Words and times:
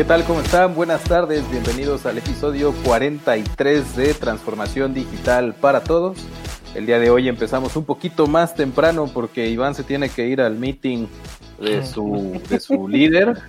¿Qué 0.00 0.04
tal? 0.06 0.24
¿Cómo 0.24 0.40
están? 0.40 0.74
Buenas 0.74 1.04
tardes. 1.04 1.44
Bienvenidos 1.50 2.06
al 2.06 2.16
episodio 2.16 2.72
43 2.86 3.96
de 3.96 4.14
Transformación 4.14 4.94
Digital 4.94 5.52
para 5.52 5.84
Todos. 5.84 6.16
El 6.74 6.86
día 6.86 6.98
de 6.98 7.10
hoy 7.10 7.28
empezamos 7.28 7.76
un 7.76 7.84
poquito 7.84 8.26
más 8.26 8.54
temprano 8.54 9.10
porque 9.12 9.50
Iván 9.50 9.74
se 9.74 9.84
tiene 9.84 10.08
que 10.08 10.26
ir 10.26 10.40
al 10.40 10.56
meeting 10.56 11.06
de 11.60 11.84
su, 11.84 12.40
de 12.48 12.60
su 12.60 12.88
líder. 12.88 13.42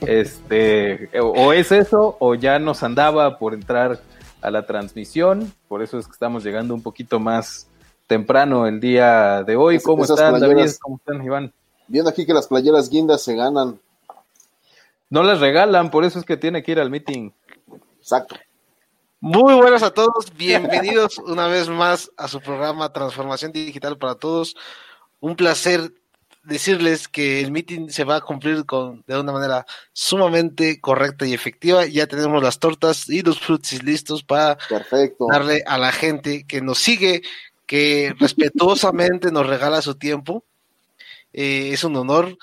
Este, 0.00 1.10
o 1.20 1.52
es 1.52 1.70
eso, 1.70 2.16
o 2.20 2.34
ya 2.34 2.58
nos 2.58 2.82
andaba 2.82 3.38
por 3.38 3.52
entrar 3.52 4.00
a 4.40 4.50
la 4.50 4.64
transmisión. 4.64 5.52
Por 5.68 5.82
eso 5.82 5.98
es 5.98 6.06
que 6.06 6.12
estamos 6.12 6.42
llegando 6.42 6.72
un 6.72 6.82
poquito 6.82 7.20
más 7.20 7.66
temprano 8.06 8.66
el 8.66 8.80
día 8.80 9.42
de 9.42 9.56
hoy. 9.56 9.78
¿Cómo 9.80 10.04
Esas 10.04 10.16
están, 10.20 10.36
playeras- 10.36 10.56
David? 10.56 10.72
¿Cómo 10.80 10.96
están, 10.96 11.22
Iván? 11.22 11.52
Viendo 11.86 12.08
aquí 12.08 12.24
que 12.24 12.32
las 12.32 12.46
playeras 12.46 12.88
guindas 12.88 13.22
se 13.22 13.34
ganan. 13.36 13.78
No 15.08 15.22
las 15.22 15.40
regalan, 15.40 15.90
por 15.90 16.04
eso 16.04 16.18
es 16.18 16.24
que 16.24 16.36
tiene 16.36 16.62
que 16.62 16.72
ir 16.72 16.80
al 16.80 16.90
meeting. 16.90 17.30
Exacto. 17.98 18.36
Muy 19.20 19.54
buenas 19.54 19.82
a 19.82 19.92
todos, 19.92 20.34
bienvenidos 20.36 21.18
una 21.26 21.46
vez 21.46 21.68
más 21.68 22.10
a 22.16 22.26
su 22.26 22.40
programa 22.40 22.92
Transformación 22.92 23.52
Digital 23.52 23.98
para 23.98 24.16
Todos. 24.16 24.56
Un 25.20 25.36
placer 25.36 25.92
decirles 26.42 27.06
que 27.08 27.40
el 27.40 27.50
meeting 27.50 27.88
se 27.88 28.04
va 28.04 28.16
a 28.16 28.20
cumplir 28.20 28.66
con, 28.66 29.04
de 29.06 29.18
una 29.18 29.32
manera 29.32 29.66
sumamente 29.92 30.80
correcta 30.80 31.24
y 31.24 31.34
efectiva. 31.34 31.86
Ya 31.86 32.06
tenemos 32.06 32.42
las 32.42 32.58
tortas 32.58 33.08
y 33.08 33.22
los 33.22 33.38
frutis 33.38 33.82
listos 33.82 34.24
para 34.24 34.56
Perfecto. 34.68 35.26
darle 35.30 35.62
a 35.66 35.78
la 35.78 35.92
gente 35.92 36.44
que 36.46 36.60
nos 36.60 36.78
sigue, 36.78 37.22
que 37.66 38.12
respetuosamente 38.18 39.30
nos 39.30 39.46
regala 39.46 39.82
su 39.82 39.94
tiempo. 39.94 40.44
Eh, 41.32 41.70
es 41.72 41.84
un 41.84 41.94
honor 41.96 42.36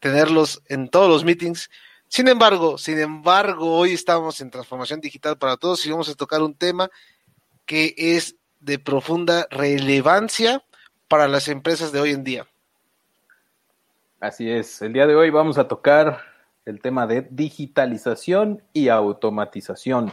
tenerlos 0.00 0.62
en 0.68 0.88
todos 0.88 1.08
los 1.08 1.24
meetings. 1.24 1.70
Sin 2.08 2.26
embargo, 2.28 2.78
sin 2.78 2.98
embargo, 2.98 3.76
hoy 3.76 3.92
estamos 3.92 4.40
en 4.40 4.50
Transformación 4.50 5.00
Digital 5.00 5.36
para 5.36 5.56
Todos 5.56 5.84
y 5.84 5.90
vamos 5.90 6.08
a 6.08 6.14
tocar 6.14 6.42
un 6.42 6.54
tema 6.54 6.90
que 7.66 7.94
es 7.96 8.36
de 8.60 8.78
profunda 8.78 9.46
relevancia 9.50 10.64
para 11.06 11.28
las 11.28 11.48
empresas 11.48 11.92
de 11.92 12.00
hoy 12.00 12.10
en 12.12 12.24
día. 12.24 12.46
Así 14.20 14.50
es, 14.50 14.82
el 14.82 14.92
día 14.92 15.06
de 15.06 15.14
hoy 15.14 15.30
vamos 15.30 15.58
a 15.58 15.68
tocar 15.68 16.22
el 16.64 16.80
tema 16.80 17.06
de 17.06 17.28
digitalización 17.30 18.62
y 18.72 18.88
automatización. 18.88 20.12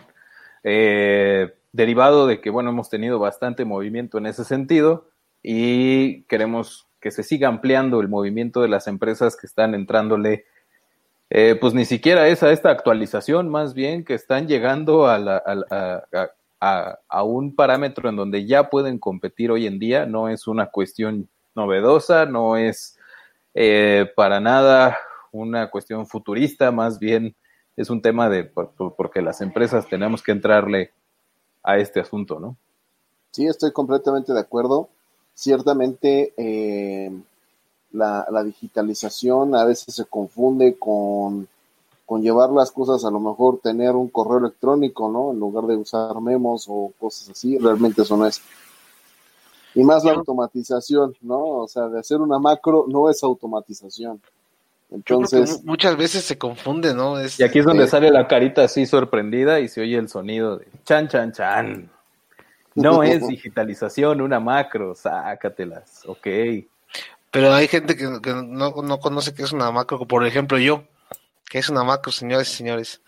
Eh, 0.63 1.53
derivado 1.71 2.27
de 2.27 2.39
que, 2.39 2.49
bueno, 2.49 2.69
hemos 2.69 2.89
tenido 2.89 3.19
bastante 3.19 3.65
movimiento 3.65 4.17
en 4.17 4.25
ese 4.25 4.43
sentido 4.43 5.09
y 5.43 6.23
queremos 6.23 6.87
que 6.99 7.11
se 7.11 7.23
siga 7.23 7.47
ampliando 7.49 7.99
el 7.99 8.07
movimiento 8.07 8.61
de 8.61 8.67
las 8.67 8.87
empresas 8.87 9.35
que 9.35 9.47
están 9.47 9.75
entrándole, 9.75 10.45
eh, 11.30 11.58
pues 11.59 11.73
ni 11.73 11.86
siquiera 11.86 12.27
es 12.27 12.43
a 12.43 12.52
esta 12.52 12.69
actualización, 12.69 13.49
más 13.49 13.73
bien 13.73 14.03
que 14.05 14.13
están 14.13 14.47
llegando 14.47 15.08
a, 15.08 15.17
la- 15.19 15.43
a 15.45 16.30
a- 17.09 17.23
un 17.23 17.55
parámetro 17.55 18.09
en 18.09 18.15
donde 18.15 18.45
ya 18.45 18.69
pueden 18.69 18.97
competir 18.97 19.52
hoy 19.52 19.67
en 19.67 19.77
día, 19.80 20.05
no 20.05 20.30
es 20.30 20.47
una 20.47 20.67
cuestión 20.67 21.30
novedosa, 21.53 22.25
no 22.25 22.58
es 22.58 22.97
eh, 23.53 24.11
para 24.15 24.39
nada 24.39 24.97
una 25.31 25.69
cuestión 25.69 26.08
futurista, 26.08 26.71
más 26.71 26.97
bien 26.99 27.35
es 27.77 27.89
un 27.89 28.02
tema 28.02 28.30
de 28.30 28.45
por- 28.45 28.71
por- 28.71 28.95
porque 28.95 29.21
las 29.21 29.41
empresas 29.41 29.87
tenemos 29.87 30.23
que 30.23 30.31
entrarle 30.31 30.91
a 31.64 31.77
este 31.77 31.99
asunto, 31.99 32.39
¿no? 32.39 32.58
Sí, 33.31 33.45
estoy 33.47 33.71
completamente 33.71 34.33
de 34.33 34.39
acuerdo. 34.39 34.89
Ciertamente 35.33 36.33
eh, 36.37 37.11
la, 37.95 38.28
la 38.32 38.44
digitalización 38.44 39.56
a 39.56 39.64
veces 39.66 39.95
se 39.95 40.06
confunde 40.06 40.78
con, 40.78 41.48
con 42.06 42.22
llevar 42.22 42.50
las 42.52 42.72
cosas, 42.72 43.04
a 43.06 43.11
lo 43.11 43.20
mejor 43.20 43.60
tener 43.64 43.92
un 43.95 44.10
correo 44.10 44.38
electrónico, 44.39 45.10
¿no? 45.10 45.32
En 45.32 45.39
lugar 45.39 45.66
de 45.66 45.78
usar 45.78 46.20
memos 46.22 46.66
o 46.70 46.92
cosas 47.00 47.30
así, 47.30 47.58
realmente 47.58 48.02
eso 48.04 48.16
no 48.17 48.28
es. 48.28 48.42
Y 49.73 49.83
más 49.83 50.04
la 50.06 50.11
automatización, 50.14 51.16
¿no? 51.22 51.39
O 51.44 51.67
sea, 51.67 51.88
de 51.89 52.00
hacer 52.00 52.22
una 52.22 52.39
macro 52.39 52.86
no 52.88 53.10
es 53.10 53.22
automatización. 53.23 54.22
Entonces, 54.92 55.62
mu- 55.64 55.72
muchas 55.72 55.98
veces 55.98 56.23
se 56.23 56.38
confunde, 56.38 56.94
¿no? 56.94 57.20
Es, 57.20 57.39
Y 57.39 57.44
aquí 57.44 57.60
es 57.60 57.66
donde 57.66 57.83
Eh. 57.83 57.88
sale 57.88 58.12
la 58.12 58.27
carita 58.27 58.64
así 58.64 58.86
sorprendida 58.86 59.60
y 59.60 59.67
se 59.67 59.82
oye 59.82 59.98
el 59.98 60.08
sonido 60.08 60.58
de 60.60 60.67
chan, 60.86 61.08
chan, 61.10 61.32
chan. 61.33 61.89
No 62.76 63.04
es 63.04 63.27
digitalización, 63.27 64.22
una 64.22 64.39
macro, 64.39 64.95
sácatelas, 64.95 66.04
ok. 66.06 66.27
Pero 67.35 67.53
hay 67.53 67.67
gente 67.67 67.97
que, 67.97 68.21
que 68.21 68.33
no, 68.33 68.75
no 68.81 68.99
conoce 69.01 69.33
que 69.33 69.43
es 69.43 69.51
una 69.51 69.69
macro, 69.69 69.99
por 70.07 70.25
ejemplo 70.25 70.57
yo, 70.57 70.85
que 71.49 71.57
es 71.59 71.67
una 71.67 71.83
macro, 71.83 72.09
señores 72.13 72.49
y 72.49 72.55
señores. 72.55 73.01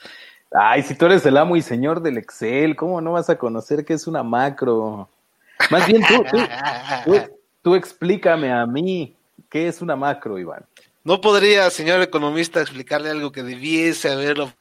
Ay, 0.51 0.83
si 0.83 0.95
tú 0.95 1.05
eres 1.05 1.25
el 1.25 1.37
amo 1.37 1.55
y 1.55 1.61
señor 1.61 2.01
del 2.01 2.17
Excel, 2.17 2.75
¿cómo 2.75 2.99
no 2.99 3.13
vas 3.13 3.29
a 3.29 3.37
conocer 3.37 3.85
que 3.85 3.93
es 3.93 4.05
una 4.05 4.23
macro? 4.23 5.07
Más 5.71 5.87
bien 5.87 6.03
tú, 6.05 6.25
tú, 6.29 6.39
tú, 7.05 7.21
tú 7.61 7.75
explícame 7.75 8.51
a 8.51 8.65
mí 8.65 9.15
qué 9.47 9.69
es 9.69 9.81
una 9.81 9.95
macro, 9.95 10.37
Iván. 10.37 10.65
No 11.05 11.21
podría, 11.21 11.69
señor 11.69 12.01
economista, 12.01 12.59
explicarle 12.59 13.11
algo 13.11 13.31
que 13.31 13.43
debiese 13.43 14.11
haberlo 14.11 14.51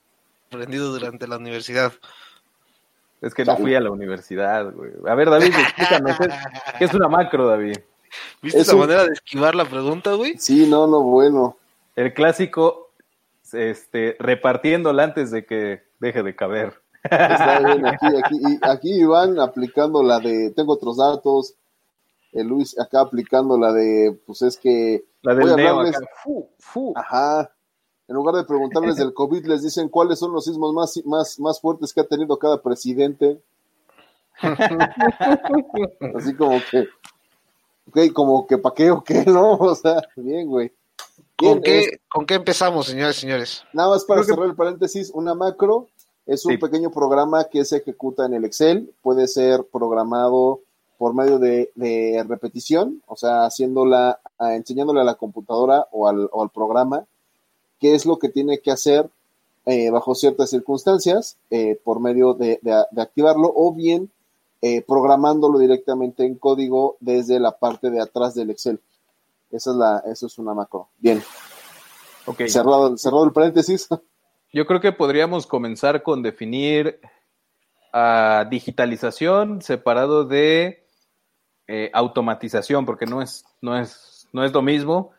aprendido 0.49 0.93
durante 0.93 1.27
la 1.27 1.39
universidad. 1.39 1.93
Es 3.21 3.35
que 3.35 3.45
no 3.45 3.57
fui 3.57 3.75
a 3.75 3.81
la 3.81 3.91
universidad, 3.91 4.71
güey. 4.71 4.93
A 5.09 5.15
ver, 5.17 5.29
David, 5.29 5.55
explícame, 5.59 6.15
¿qué, 6.17 6.29
qué 6.79 6.85
es 6.85 6.95
una 6.95 7.09
macro, 7.09 7.49
David? 7.49 7.79
¿Viste 8.43 8.61
Es 8.61 8.67
esa 8.69 8.75
un- 8.77 8.81
manera 8.83 9.05
de 9.05 9.13
esquivar 9.13 9.55
la 9.55 9.65
pregunta, 9.65 10.15
güey? 10.15 10.37
sí, 10.39 10.67
no, 10.69 10.87
no, 10.87 11.03
bueno. 11.03 11.57
El 11.95 12.13
clásico, 12.15 12.91
este, 13.53 14.17
repartiéndola 14.19 15.05
antes 15.05 15.31
de 15.31 15.45
que 15.47 15.83
deje 16.01 16.23
de 16.23 16.35
caber. 16.37 16.75
Está 17.05 17.61
bien, 17.61 17.87
aquí, 17.87 18.07
aquí, 18.07 18.35
y 18.43 18.59
aquí 18.69 18.93
Iván 19.01 19.39
aplicando 19.41 20.03
la 20.03 20.19
de, 20.21 20.51
tengo 20.51 20.73
otros 20.75 20.97
datos, 20.97 21.55
el 22.33 22.49
Luis 22.49 22.79
acá 22.79 23.01
aplicando 23.01 23.59
la 23.59 23.73
de, 23.73 24.19
pues 24.27 24.43
es 24.43 24.59
que, 24.59 25.05
La 25.23 25.35
voy 25.35 25.51
a 25.51 25.57
neo 25.57 25.69
hablarles- 25.81 25.97
acá. 25.97 26.07
Fu, 26.23 26.49
fu. 26.59 26.93
ajá, 26.97 27.51
en 28.09 28.15
lugar 28.15 28.35
de 28.35 28.45
preguntarles 28.45 28.97
del 28.97 29.15
COVID, 29.15 29.47
les 29.47 29.63
dicen 29.63 29.89
cuáles 29.89 30.19
son 30.19 30.33
los 30.33 30.45
sismos 30.45 30.73
más, 30.75 31.01
más, 31.07 31.39
más 31.41 31.61
fuertes 31.61 31.93
que 31.95 32.01
ha 32.01 32.05
tenido 32.07 32.39
cada 32.39 32.61
presidente. 32.63 33.41
Así 36.17 36.35
como 36.35 36.59
que, 36.71 36.89
ok, 37.89 38.13
como 38.13 38.47
que 38.47 38.59
pa' 38.59 38.75
qué 38.75 38.91
o 38.91 39.03
qué, 39.03 39.25
¿no? 39.27 39.55
O 39.57 39.75
sea, 39.75 40.03
bien, 40.17 40.47
güey. 40.49 40.73
¿Con 41.37 41.61
qué, 41.61 41.81
es- 41.81 42.01
¿Con 42.09 42.25
qué 42.27 42.35
empezamos, 42.35 42.87
señores 42.87 43.19
y 43.19 43.21
señores? 43.23 43.63
Nada 43.73 43.91
más 43.91 44.05
para 44.05 44.21
Creo 44.23 44.27
que- 44.27 44.33
cerrar 44.35 44.49
el 44.51 44.57
paréntesis, 44.57 45.11
una 45.13 45.35
macro 45.35 45.89
es 46.25 46.45
un 46.47 46.53
Sí. 46.53 46.59
pequeño 46.59 46.91
programa 46.91 47.45
que 47.45 47.65
se 47.65 47.77
ejecuta 47.79 48.25
en 48.27 48.35
el 48.35 48.45
Excel, 48.45 48.93
puede 49.03 49.29
ser 49.29 49.65
programado 49.71 50.61
por 50.99 51.13
medio 51.15 51.39
de, 51.39 51.71
de 51.75 52.25
repetición, 52.27 53.03
o 53.07 53.17
sea, 53.17 53.45
haciéndola, 53.45 54.19
ah, 54.39 54.55
enseñándole 54.55 55.03
a 55.03 55.05
la 55.05 55.15
computadora 55.17 55.87
o 55.93 56.09
al, 56.09 56.29
o 56.33 56.43
al 56.43 56.49
programa 56.51 57.05
qué 57.79 57.95
es 57.95 58.07
lo 58.07 58.19
que 58.19 58.31
tiene 58.31 58.61
que 58.61 58.71
hacer 58.71 59.11
eh, 59.67 59.91
bajo 59.91 60.15
ciertas 60.15 60.49
circunstancias 60.49 61.37
eh, 61.51 61.79
por 61.85 62.01
medio 62.01 62.33
de, 62.33 62.59
de- 62.63 62.85
de 62.91 63.03
activarlo 63.03 63.53
o 63.55 63.73
bien 63.75 64.11
eh, 64.63 64.83
programándolo 64.83 65.59
directamente 65.59 66.25
en 66.25 66.37
código 66.37 66.97
desde 67.01 67.39
la 67.41 67.59
parte 67.59 67.91
de 67.91 68.01
atrás 68.01 68.35
del 68.35 68.51
Excel. 68.51 68.81
Esa 69.51 69.71
es 69.71 69.77
la, 69.77 70.03
eso 70.07 70.27
es 70.27 70.39
una 70.39 70.55
macro. 70.55 70.89
Bien, 70.99 71.23
Ok. 72.27 72.43
cerrado, 72.49 72.97
cerrado 72.97 73.25
el 73.25 73.33
paréntesis. 73.33 73.89
Yo 74.53 74.67
creo 74.67 74.81
que 74.81 74.93
podríamos 74.93 75.47
comenzar 75.47 76.03
con 76.03 76.23
definir 76.23 77.01
a 77.93 78.47
digitalización 78.51 79.63
separado 79.63 80.25
de 80.25 80.87
eh, 81.69 81.91
automatización, 81.93 82.87
porque 82.87 83.07
no 83.07 83.23
es, 83.23 83.45
no 83.61 83.79
es, 83.79 84.29
no 84.33 84.45
es 84.45 84.53
lo 84.53 84.63
mismo. 84.63 85.11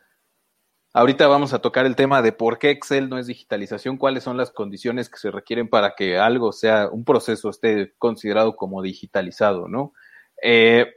Ahorita 0.94 1.28
vamos 1.28 1.54
a 1.54 1.60
tocar 1.60 1.86
el 1.86 1.96
tema 1.96 2.22
de 2.22 2.32
por 2.32 2.58
qué 2.58 2.72
Excel 2.72 3.10
no 3.10 3.18
es 3.18 3.28
digitalización, 3.28 3.98
cuáles 3.98 4.24
son 4.24 4.38
las 4.38 4.52
condiciones 4.52 5.10
que 5.10 5.20
se 5.20 5.32
requieren 5.32 5.70
para 5.70 5.96
que 5.96 6.18
algo 6.18 6.52
sea, 6.52 6.90
un 6.90 7.04
proceso 7.04 7.50
esté 7.50 7.94
considerado 7.98 8.56
como 8.56 8.82
digitalizado, 8.82 9.68
¿no? 9.68 9.94
Eh, 10.42 10.88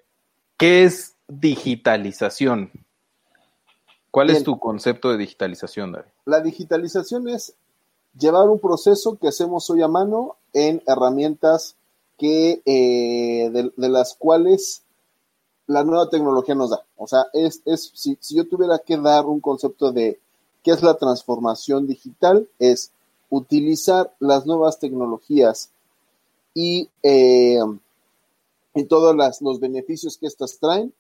¿Qué 0.57 0.85
es 0.85 1.17
digitalización? 1.29 2.71
¿Cuál 4.11 4.29
Bien. 4.29 4.39
es 4.39 4.45
tu 4.45 4.59
concepto 4.59 5.11
de 5.11 5.19
digitalización, 5.19 5.93
David? 5.93 6.11
La 6.25 6.41
digitalización 6.41 7.29
es 7.29 7.55
llevar 8.19 8.49
un 8.49 8.59
proceso 8.59 9.19
que 9.19 9.29
hacemos 9.29 9.69
hoy 9.71 9.83
a 9.83 9.89
mano 9.89 10.37
en 10.53 10.83
herramientas 10.87 11.77
que 12.19 12.61
eh, 12.65 13.51
de, 13.51 13.73
de 13.77 13.89
las 13.89 14.15
cuales 14.15 14.83
la 15.70 15.84
nueva 15.84 16.11
tecnología 16.11 16.56
nos 16.56 16.70
da. 16.70 16.84
O 16.96 17.06
sea, 17.06 17.26
es, 17.32 17.62
es 17.64 17.93
si, 17.94 18.19
si 18.20 18.34
yo 18.34 18.44
tuviera 18.44 18.81
que 18.81 18.96
dar 18.96 19.26
un 19.26 19.38
concepto 19.38 19.93
de 19.93 20.19
qué 20.64 20.72
es 20.72 20.82
la 20.82 20.94
transformación 20.94 21.87
digital, 21.87 22.49
es 22.58 22.90
utilizar 23.28 24.12
las 24.19 24.46
nuevas 24.46 24.81
tecnologías 24.81 25.70
y, 26.55 26.88
eh, 27.05 27.61
todos 28.88 29.14
los 29.40 29.61
beneficios 29.61 30.19
que 30.19 30.26
estas 30.26 30.58
traen 30.58 30.93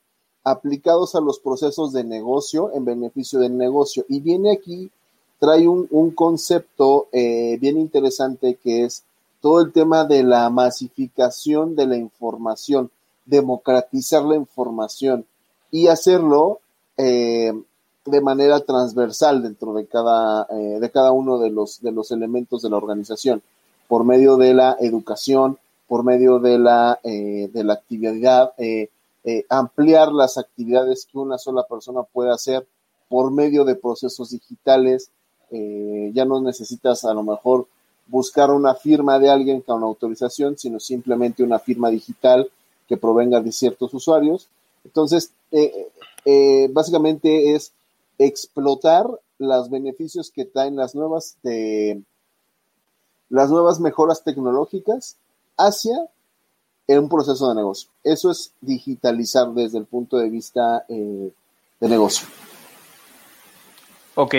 aplicados 0.44 1.16
a 1.16 1.20
los 1.20 1.40
procesos 1.40 1.92
de 1.92 2.04
negocio 2.04 2.70
en 2.72 2.84
beneficio 2.84 3.40
del 3.40 3.56
negocio. 3.56 4.04
Y 4.08 4.20
viene 4.20 4.52
aquí, 4.52 4.88
trae 5.40 5.66
un, 5.66 5.88
un 5.90 6.12
concepto 6.12 7.08
eh, 7.10 7.58
bien 7.60 7.76
interesante 7.76 8.54
que 8.62 8.84
es 8.84 9.02
todo 9.40 9.62
el 9.62 9.72
tema 9.72 10.04
de 10.04 10.22
la 10.22 10.48
masificación 10.48 11.74
de 11.74 11.86
la 11.88 11.96
información, 11.96 12.90
democratizar 13.30 14.24
la 14.24 14.34
información 14.34 15.24
y 15.70 15.86
hacerlo 15.86 16.60
eh, 16.96 17.52
de 18.04 18.20
manera 18.20 18.60
transversal 18.60 19.42
dentro 19.42 19.72
de 19.72 19.86
cada, 19.86 20.46
eh, 20.50 20.80
de 20.80 20.90
cada 20.90 21.12
uno 21.12 21.38
de 21.38 21.50
los, 21.50 21.80
de 21.80 21.92
los 21.92 22.10
elementos 22.10 22.62
de 22.62 22.70
la 22.70 22.76
organización, 22.76 23.40
por 23.88 24.04
medio 24.04 24.36
de 24.36 24.52
la 24.52 24.76
educación, 24.80 25.58
por 25.86 26.04
medio 26.04 26.38
de 26.40 26.58
la, 26.58 26.98
eh, 27.04 27.48
de 27.52 27.64
la 27.64 27.74
actividad, 27.74 28.52
ampliar 29.48 30.12
las 30.12 30.38
actividades 30.38 31.06
que 31.06 31.18
una 31.18 31.36
sola 31.36 31.64
persona 31.64 32.02
puede 32.02 32.30
hacer 32.30 32.66
por 33.08 33.30
medio 33.30 33.64
de 33.64 33.74
procesos 33.74 34.30
digitales. 34.30 35.10
Ya 35.50 36.24
no 36.24 36.40
necesitas 36.40 37.04
a 37.04 37.12
lo 37.12 37.24
mejor 37.24 37.66
buscar 38.06 38.50
una 38.50 38.74
firma 38.74 39.18
de 39.18 39.30
alguien 39.30 39.60
con 39.60 39.82
autorización, 39.82 40.56
sino 40.56 40.78
simplemente 40.78 41.42
una 41.42 41.58
firma 41.58 41.90
digital 41.90 42.48
que 42.90 42.96
provenga 42.96 43.40
de 43.40 43.52
ciertos 43.52 43.94
usuarios. 43.94 44.48
Entonces, 44.84 45.32
eh, 45.52 45.86
eh, 46.24 46.68
básicamente 46.72 47.54
es 47.54 47.72
explotar 48.18 49.06
los 49.38 49.70
beneficios 49.70 50.32
que 50.32 50.44
traen 50.44 50.74
las 50.74 50.96
nuevas, 50.96 51.36
de, 51.44 52.02
las 53.28 53.48
nuevas 53.48 53.78
mejoras 53.78 54.24
tecnológicas 54.24 55.16
hacia 55.56 55.96
un 56.88 57.08
proceso 57.08 57.48
de 57.48 57.54
negocio. 57.54 57.88
Eso 58.02 58.32
es 58.32 58.52
digitalizar 58.60 59.50
desde 59.50 59.78
el 59.78 59.86
punto 59.86 60.18
de 60.18 60.28
vista 60.28 60.84
eh, 60.88 61.30
de 61.78 61.88
negocio. 61.88 62.26
Ok, 64.16 64.34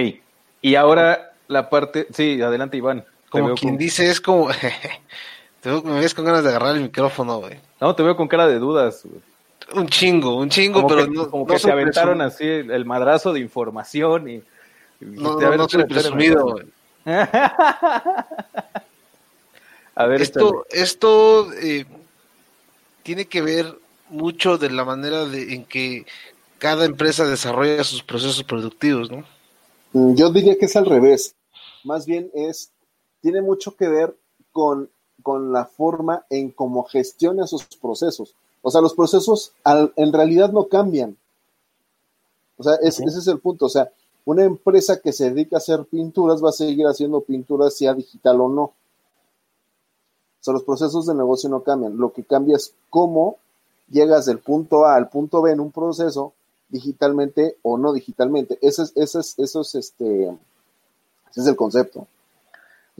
y 0.61 0.75
ahora 0.75 1.35
la 1.47 1.69
parte, 1.69 2.07
sí, 2.13 2.41
adelante 2.41 2.75
Iván. 2.75 3.05
Como 3.29 3.55
quien 3.55 3.77
dice, 3.77 4.09
es 4.09 4.19
como. 4.19 4.49
te 5.61 5.69
veo- 5.69 5.81
me 5.83 5.99
ves 5.99 6.13
con 6.13 6.25
ganas 6.25 6.43
de 6.43 6.49
agarrar 6.49 6.75
el 6.75 6.81
micrófono, 6.83 7.39
güey. 7.39 7.59
No, 7.79 7.95
te 7.95 8.03
veo 8.03 8.15
con 8.17 8.27
cara 8.27 8.47
de 8.47 8.59
dudas. 8.59 9.01
güey. 9.03 9.21
Un 9.73 9.87
chingo, 9.87 10.35
un 10.35 10.49
chingo, 10.49 10.81
Como 10.81 10.87
pero 10.89 11.05
que, 11.05 11.11
no, 11.11 11.29
como 11.29 11.45
no 11.45 11.53
que 11.53 11.59
se 11.59 11.71
aventaron 11.71 12.21
así 12.21 12.43
el, 12.45 12.71
el 12.71 12.83
madrazo 12.85 13.31
de 13.31 13.39
información 13.39 14.27
y... 14.29 14.33
y 14.35 14.43
No, 15.01 15.39
no, 15.39 15.55
no 15.55 15.69
soy 15.69 15.85
presumido, 15.85 16.43
güey. 16.51 16.65
A 19.95 20.05
ver, 20.07 20.21
Esto, 20.21 20.65
esto 20.69 21.51
eh, 21.53 21.85
tiene 23.03 23.25
que 23.25 23.41
ver 23.41 23.77
mucho 24.09 24.57
de 24.57 24.69
la 24.71 24.85
manera 24.85 25.25
de, 25.25 25.53
en 25.53 25.65
que 25.65 26.05
cada 26.59 26.85
empresa 26.85 27.25
desarrolla 27.25 27.83
sus 27.83 28.01
procesos 28.03 28.43
productivos, 28.43 29.11
¿no? 29.11 29.23
Mm, 29.93 30.15
Yo 30.15 30.31
diría 30.31 30.57
que 30.57 30.65
es 30.65 30.75
al 30.75 30.85
revés. 30.85 31.35
Más 31.83 32.05
bien 32.05 32.31
es, 32.33 32.71
tiene 33.21 33.41
mucho 33.41 33.75
que 33.75 33.87
ver 33.89 34.15
con, 34.51 34.89
con 35.21 35.51
la 35.53 35.65
forma 35.65 36.25
en 36.29 36.51
cómo 36.51 36.83
gestiona 36.83 37.47
sus 37.47 37.65
procesos. 37.65 38.35
O 38.61 38.69
sea, 38.71 38.81
los 38.81 38.93
procesos 38.93 39.53
al- 39.63 39.93
en 39.95 40.13
realidad 40.13 40.51
no 40.51 40.65
cambian. 40.67 41.17
O 42.57 42.63
sea, 42.63 42.75
es- 42.75 42.99
ese 42.99 43.19
es 43.19 43.27
el 43.27 43.39
punto. 43.39 43.65
O 43.65 43.69
sea, 43.69 43.91
una 44.25 44.43
empresa 44.43 44.99
que 44.99 45.13
se 45.13 45.31
dedica 45.31 45.55
a 45.55 45.59
hacer 45.59 45.85
pinturas 45.85 46.43
va 46.43 46.49
a 46.49 46.53
seguir 46.53 46.85
haciendo 46.85 47.21
pinturas 47.21 47.75
sea 47.75 47.93
digital 47.93 48.39
o 48.41 48.49
no. 48.49 48.63
O 48.63 48.73
sea, 50.43 50.53
los 50.53 50.63
procesos 50.63 51.05
de 51.05 51.13
negocio 51.15 51.49
no 51.49 51.61
cambian. 51.63 51.97
Lo 51.97 52.13
que 52.13 52.23
cambia 52.23 52.55
es 52.55 52.73
cómo 52.89 53.37
llegas 53.89 54.25
del 54.25 54.39
punto 54.39 54.85
A 54.85 54.95
al 54.95 55.09
punto 55.09 55.41
B 55.41 55.51
en 55.51 55.59
un 55.59 55.71
proceso 55.71 56.33
digitalmente 56.69 57.57
o 57.63 57.77
no 57.77 57.93
digitalmente. 57.93 58.57
Ese 58.61 58.83
es, 58.83 58.93
ese 58.95 59.19
es, 59.19 59.37
eso 59.37 59.61
es 59.61 59.75
este, 59.75 60.25
ese 60.29 61.41
es 61.41 61.47
el 61.47 61.55
concepto. 61.55 62.07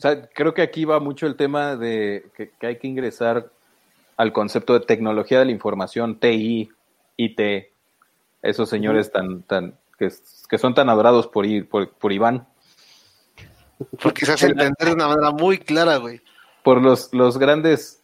O 0.02 0.08
sea, 0.10 0.28
creo 0.34 0.56
que 0.56 0.64
aquí 0.64 0.84
va 0.84 1.00
mucho 1.00 1.28
el 1.28 1.36
tema 1.36 1.76
de 1.76 2.32
que, 2.36 2.50
que 2.60 2.66
hay 2.66 2.80
que 2.80 2.88
ingresar 2.88 3.52
al 4.18 4.34
concepto 4.34 4.74
de 4.74 4.80
tecnología 4.80 5.38
de 5.38 5.46
la 5.46 5.52
información, 5.52 6.20
TI, 6.20 6.72
IT, 7.18 7.40
esos 8.42 8.68
señores 8.68 9.12
tan, 9.12 9.44
tan, 9.44 9.76
que, 10.00 10.10
que 10.50 10.58
son 10.58 10.74
tan 10.74 10.90
adorados 10.90 11.28
por, 11.28 11.46
por, 11.68 11.92
por 11.92 12.12
Iván, 12.12 12.48
Porque 14.02 14.26
se 14.26 14.32
hace 14.32 14.48
entender 14.48 14.88
de 14.88 14.94
una 14.94 15.08
manera 15.08 15.30
muy 15.30 15.60
clara, 15.60 15.98
güey. 15.98 16.20
por 16.64 16.82
los, 16.82 17.14
los 17.14 17.38
grandes 17.38 18.01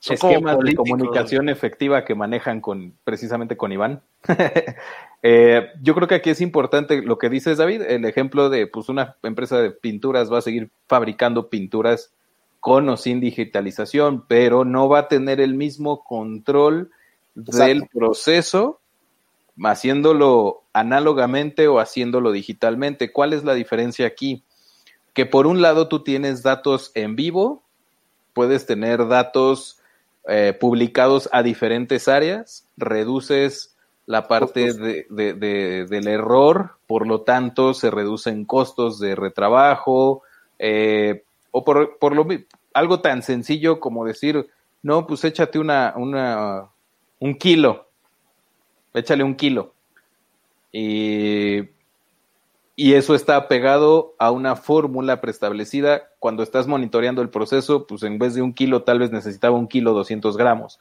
Son 0.00 0.14
esquemas 0.14 0.58
de 0.60 0.74
comunicación 0.74 1.48
efectiva 1.48 2.04
que 2.04 2.14
manejan 2.14 2.60
con 2.60 2.94
precisamente 3.04 3.56
con 3.56 3.72
Iván. 3.72 4.02
Eh, 5.20 5.70
yo 5.82 5.96
creo 5.96 6.06
que 6.06 6.14
aquí 6.14 6.30
es 6.30 6.40
importante 6.40 7.02
lo 7.02 7.18
que 7.18 7.28
dices, 7.28 7.58
David, 7.58 7.82
el 7.82 8.04
ejemplo 8.04 8.50
de 8.50 8.68
pues 8.68 8.88
una 8.88 9.16
empresa 9.24 9.60
de 9.60 9.72
pinturas 9.72 10.32
va 10.32 10.38
a 10.38 10.42
seguir 10.42 10.70
fabricando 10.86 11.50
pinturas 11.50 12.12
con 12.60 12.88
o 12.88 12.96
sin 12.96 13.18
digitalización, 13.18 14.24
pero 14.28 14.64
no 14.64 14.88
va 14.88 15.00
a 15.00 15.08
tener 15.08 15.40
el 15.40 15.54
mismo 15.54 16.04
control 16.04 16.92
del 17.34 17.88
proceso 17.92 18.80
haciéndolo 19.64 20.62
análogamente 20.72 21.68
o 21.68 21.80
haciéndolo 21.80 22.32
digitalmente. 22.32 23.12
¿Cuál 23.12 23.32
es 23.32 23.44
la 23.44 23.54
diferencia 23.54 24.06
aquí? 24.06 24.44
Que 25.14 25.26
por 25.26 25.46
un 25.46 25.62
lado 25.62 25.88
tú 25.88 26.04
tienes 26.04 26.42
datos 26.42 26.92
en 26.94 27.16
vivo, 27.16 27.64
puedes 28.34 28.66
tener 28.66 29.08
datos 29.08 29.77
eh, 30.28 30.56
publicados 30.58 31.28
a 31.32 31.42
diferentes 31.42 32.06
áreas, 32.08 32.66
reduces 32.76 33.74
la 34.06 34.28
parte 34.28 34.72
de, 34.72 35.06
de- 35.10 35.34
de- 35.34 35.86
del 35.86 36.08
error, 36.08 36.76
por 36.86 37.06
lo 37.06 37.22
tanto 37.22 37.74
se 37.74 37.90
reducen 37.90 38.44
costos 38.44 38.98
de 39.00 39.14
retrabajo, 39.14 40.22
eh, 40.58 41.24
o 41.50 41.64
por, 41.64 41.98
por 41.98 42.14
lo 42.14 42.26
algo 42.74 43.00
tan 43.00 43.22
sencillo 43.22 43.80
como 43.80 44.04
decir, 44.04 44.46
no, 44.82 45.06
pues 45.06 45.24
échate 45.24 45.58
una, 45.58 45.94
una, 45.96 46.68
un 47.20 47.34
kilo, 47.36 47.88
échale 48.94 49.24
un 49.24 49.34
kilo. 49.34 49.74
Y, 50.72 51.60
y 52.80 52.94
eso 52.94 53.16
está 53.16 53.48
pegado 53.48 54.14
a 54.20 54.30
una 54.30 54.54
fórmula 54.54 55.20
preestablecida. 55.20 56.10
Cuando 56.20 56.44
estás 56.44 56.68
monitoreando 56.68 57.22
el 57.22 57.28
proceso, 57.28 57.88
pues 57.88 58.04
en 58.04 58.20
vez 58.20 58.34
de 58.34 58.42
un 58.42 58.54
kilo, 58.54 58.84
tal 58.84 59.00
vez 59.00 59.10
necesitaba 59.10 59.58
un 59.58 59.66
kilo 59.66 59.94
200 59.94 60.36
gramos. 60.36 60.78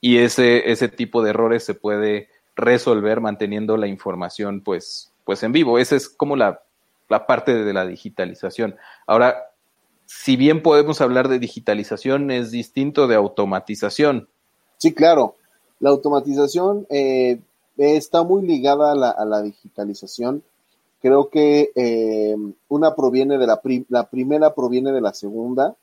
Y 0.00 0.18
ese, 0.18 0.72
ese 0.72 0.88
tipo 0.88 1.22
de 1.22 1.30
errores 1.30 1.62
se 1.62 1.74
puede 1.74 2.28
resolver 2.56 3.20
manteniendo 3.20 3.76
la 3.76 3.86
información 3.86 4.62
pues, 4.62 5.12
pues 5.22 5.44
en 5.44 5.52
vivo. 5.52 5.78
Esa 5.78 5.94
es 5.94 6.08
como 6.08 6.34
la, 6.34 6.60
la 7.08 7.24
parte 7.24 7.54
de 7.54 7.72
la 7.72 7.86
digitalización. 7.86 8.74
Ahora, 9.06 9.52
si 10.06 10.34
bien 10.34 10.60
podemos 10.60 11.00
hablar 11.00 11.28
de 11.28 11.38
digitalización, 11.38 12.32
es 12.32 12.50
distinto 12.50 13.06
de 13.06 13.14
automatización. 13.14 14.28
Sí, 14.78 14.92
claro. 14.92 15.36
La 15.78 15.90
automatización 15.90 16.84
eh, 16.90 17.38
está 17.76 18.24
muy 18.24 18.44
ligada 18.44 18.90
a 18.90 18.96
la, 18.96 19.10
a 19.10 19.24
la 19.24 19.40
digitalización. 19.40 20.42
Creo 21.02 21.28
que 21.28 21.72
eh, 21.74 22.36
una 22.68 22.94
proviene 22.94 23.36
de 23.36 23.46
la, 23.46 23.60
pri- 23.60 23.84
la 23.88 24.08
primera 24.08 24.54
proviene 24.54 24.92
de 24.92 25.00
la 25.00 25.12
segunda. 25.12 25.74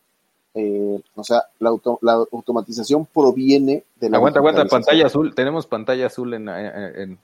Eh, 0.55 0.99
o 1.15 1.23
sea, 1.23 1.43
la, 1.59 1.69
auto- 1.69 1.99
la 2.01 2.13
automatización 2.31 3.05
proviene 3.05 3.83
de 3.99 4.09
la 4.09 4.17
Aguanta, 4.17 4.39
aguanta, 4.39 4.65
pantalla 4.65 5.05
azul. 5.05 5.35
Tenemos 5.35 5.67
pantalla 5.67 6.07
azul 6.07 6.33
en, 6.33 6.47
en, 6.49 7.17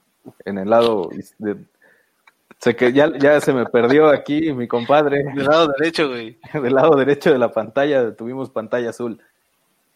en 0.44 0.58
el 0.58 0.70
lado. 0.70 1.10
De, 1.40 1.56
sé 2.60 2.76
que 2.76 2.92
ya, 2.94 3.12
ya 3.18 3.40
se 3.42 3.54
me 3.54 3.66
perdió 3.66 4.08
aquí 4.10 4.52
mi 4.54 4.68
compadre. 4.68 5.24
Del 5.34 5.46
lado 5.46 5.68
derecho, 5.80 6.10
güey. 6.10 6.38
Del 6.62 6.74
lado 6.76 6.96
derecho 6.98 7.32
de 7.32 7.40
la 7.40 7.52
pantalla 7.52 8.14
tuvimos 8.16 8.50
pantalla 8.50 8.90
azul. 8.92 9.20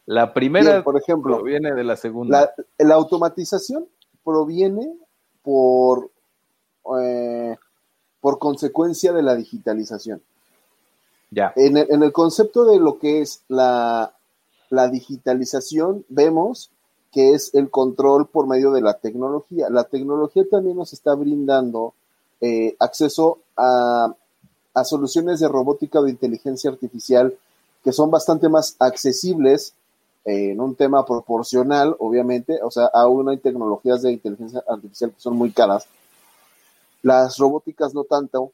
La 0.05 0.33
primera, 0.33 0.71
Bien, 0.71 0.83
por 0.83 0.97
ejemplo, 0.97 1.35
proviene 1.35 1.73
de 1.73 1.83
la 1.83 1.95
segunda. 1.95 2.51
La, 2.77 2.87
la 2.87 2.95
automatización 2.95 3.85
proviene 4.23 4.91
por, 5.43 6.09
eh, 6.99 7.55
por 8.21 8.39
consecuencia 8.39 9.13
de 9.13 9.23
la 9.23 9.35
digitalización. 9.35 10.21
Ya. 11.31 11.53
En 11.55 11.77
el, 11.77 11.87
en 11.89 12.03
el 12.03 12.11
concepto 12.11 12.65
de 12.65 12.79
lo 12.79 12.97
que 12.99 13.21
es 13.21 13.41
la, 13.47 14.13
la 14.69 14.87
digitalización, 14.89 16.05
vemos 16.09 16.71
que 17.11 17.33
es 17.33 17.53
el 17.53 17.69
control 17.69 18.27
por 18.27 18.47
medio 18.47 18.71
de 18.71 18.81
la 18.81 18.95
tecnología. 18.95 19.69
La 19.69 19.83
tecnología 19.83 20.43
también 20.49 20.77
nos 20.77 20.93
está 20.93 21.13
brindando 21.15 21.93
eh, 22.41 22.75
acceso 22.79 23.39
a, 23.57 24.13
a 24.73 24.83
soluciones 24.83 25.39
de 25.39 25.47
robótica 25.47 25.99
o 25.99 26.03
de 26.03 26.11
inteligencia 26.11 26.69
artificial 26.69 27.35
que 27.83 27.91
son 27.91 28.11
bastante 28.11 28.49
más 28.49 28.75
accesibles 28.79 29.73
eh, 30.25 30.51
en 30.51 30.59
un 30.59 30.75
tema 30.75 31.05
proporcional, 31.05 31.95
obviamente, 31.99 32.59
o 32.61 32.69
sea, 32.69 32.85
aún 32.93 33.29
hay 33.29 33.37
tecnologías 33.37 34.01
de 34.01 34.11
inteligencia 34.11 34.63
artificial 34.67 35.11
que 35.11 35.21
son 35.21 35.37
muy 35.37 35.51
caras, 35.51 35.87
las 37.01 37.37
robóticas 37.37 37.93
no 37.93 38.03
tanto. 38.03 38.51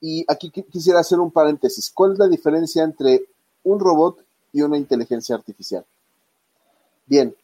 Y 0.00 0.24
aquí 0.28 0.50
qui- 0.50 0.66
quisiera 0.68 1.00
hacer 1.00 1.20
un 1.20 1.30
paréntesis. 1.30 1.90
¿Cuál 1.94 2.12
es 2.12 2.18
la 2.18 2.28
diferencia 2.28 2.82
entre 2.82 3.24
un 3.64 3.78
robot 3.78 4.18
y 4.52 4.62
una 4.62 4.76
inteligencia 4.76 5.34
artificial? 5.36 5.84
Bien, 7.06 7.34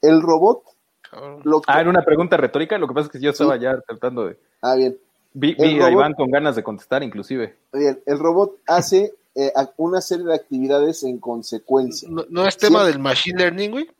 el 0.00 0.22
robot, 0.22 0.62
Cabrón. 1.10 1.40
lo 1.44 1.60
que- 1.60 1.72
Ah, 1.72 1.80
era 1.80 1.90
una 1.90 2.04
pregunta 2.04 2.36
retórica. 2.36 2.78
Lo 2.78 2.86
que 2.88 2.94
pasa 2.94 3.06
es 3.06 3.12
que 3.12 3.20
yo 3.20 3.30
estaba 3.30 3.56
ya 3.56 3.80
tratando 3.80 4.26
de. 4.26 4.38
ah, 4.62 4.74
bien, 4.74 4.96
Vi, 5.32 5.54
vi 5.54 5.76
a 5.80 5.86
robot- 5.88 5.92
Iván 5.92 6.12
con 6.14 6.30
ganas 6.30 6.54
de 6.56 6.62
contestar, 6.62 7.02
inclusive. 7.02 7.56
bien, 7.72 8.00
el 8.06 8.18
robot 8.18 8.58
hace 8.66 9.14
eh, 9.36 9.52
a- 9.56 9.68
una 9.78 10.00
serie 10.00 10.24
de 10.26 10.34
actividades 10.36 11.02
en 11.02 11.18
consecuencia. 11.18 12.08
¿No, 12.08 12.24
no 12.28 12.46
es 12.46 12.56
tema 12.56 12.82
Sí. 12.84 12.92
del 12.92 13.00
machine 13.00 13.38
learning, 13.40 13.70
güey? 13.72 13.90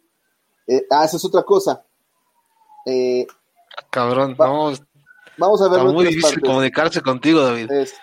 Eh, 0.68 0.86
ah, 0.90 1.04
esa 1.04 1.16
es 1.16 1.24
otra 1.24 1.42
cosa. 1.42 1.84
Eh, 2.86 3.26
Cabrón, 3.90 4.36
Va- 4.40 4.46
no, 4.46 4.72
vamos 5.38 5.60
a 5.62 5.68
ver 5.68 5.80
está 5.80 5.92
muy 5.92 6.04
difícil 6.06 6.34
partes. 6.34 6.48
comunicarse 6.50 7.00
contigo, 7.02 7.40
David. 7.40 7.70
es, 7.70 7.94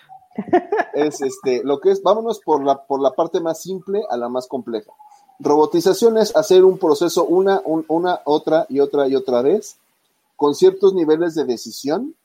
es 0.94 1.22
este, 1.22 1.64
lo 1.64 1.80
que 1.80 1.92
es, 1.92 2.02
vámonos 2.04 2.40
por 2.40 2.64
la, 2.64 2.84
por 2.84 3.02
la 3.02 3.12
parte 3.12 3.40
más 3.40 3.62
simple 3.62 4.02
a 4.10 4.18
la 4.18 4.30
más 4.30 4.48
compleja. 4.48 4.92
Robotización 5.40 6.18
es 6.18 6.36
hacer 6.36 6.64
un 6.64 6.78
proceso 6.78 7.26
una, 7.26 7.62
un- 7.66 7.86
una, 7.88 8.22
otra 8.26 8.66
y 8.70 8.80
otra 8.80 9.08
y 9.08 9.16
otra 9.16 9.42
vez, 9.42 9.78
con 10.36 10.54
ciertos 10.56 10.94
niveles 10.94 11.36
de 11.36 11.46
decisión, 11.46 12.16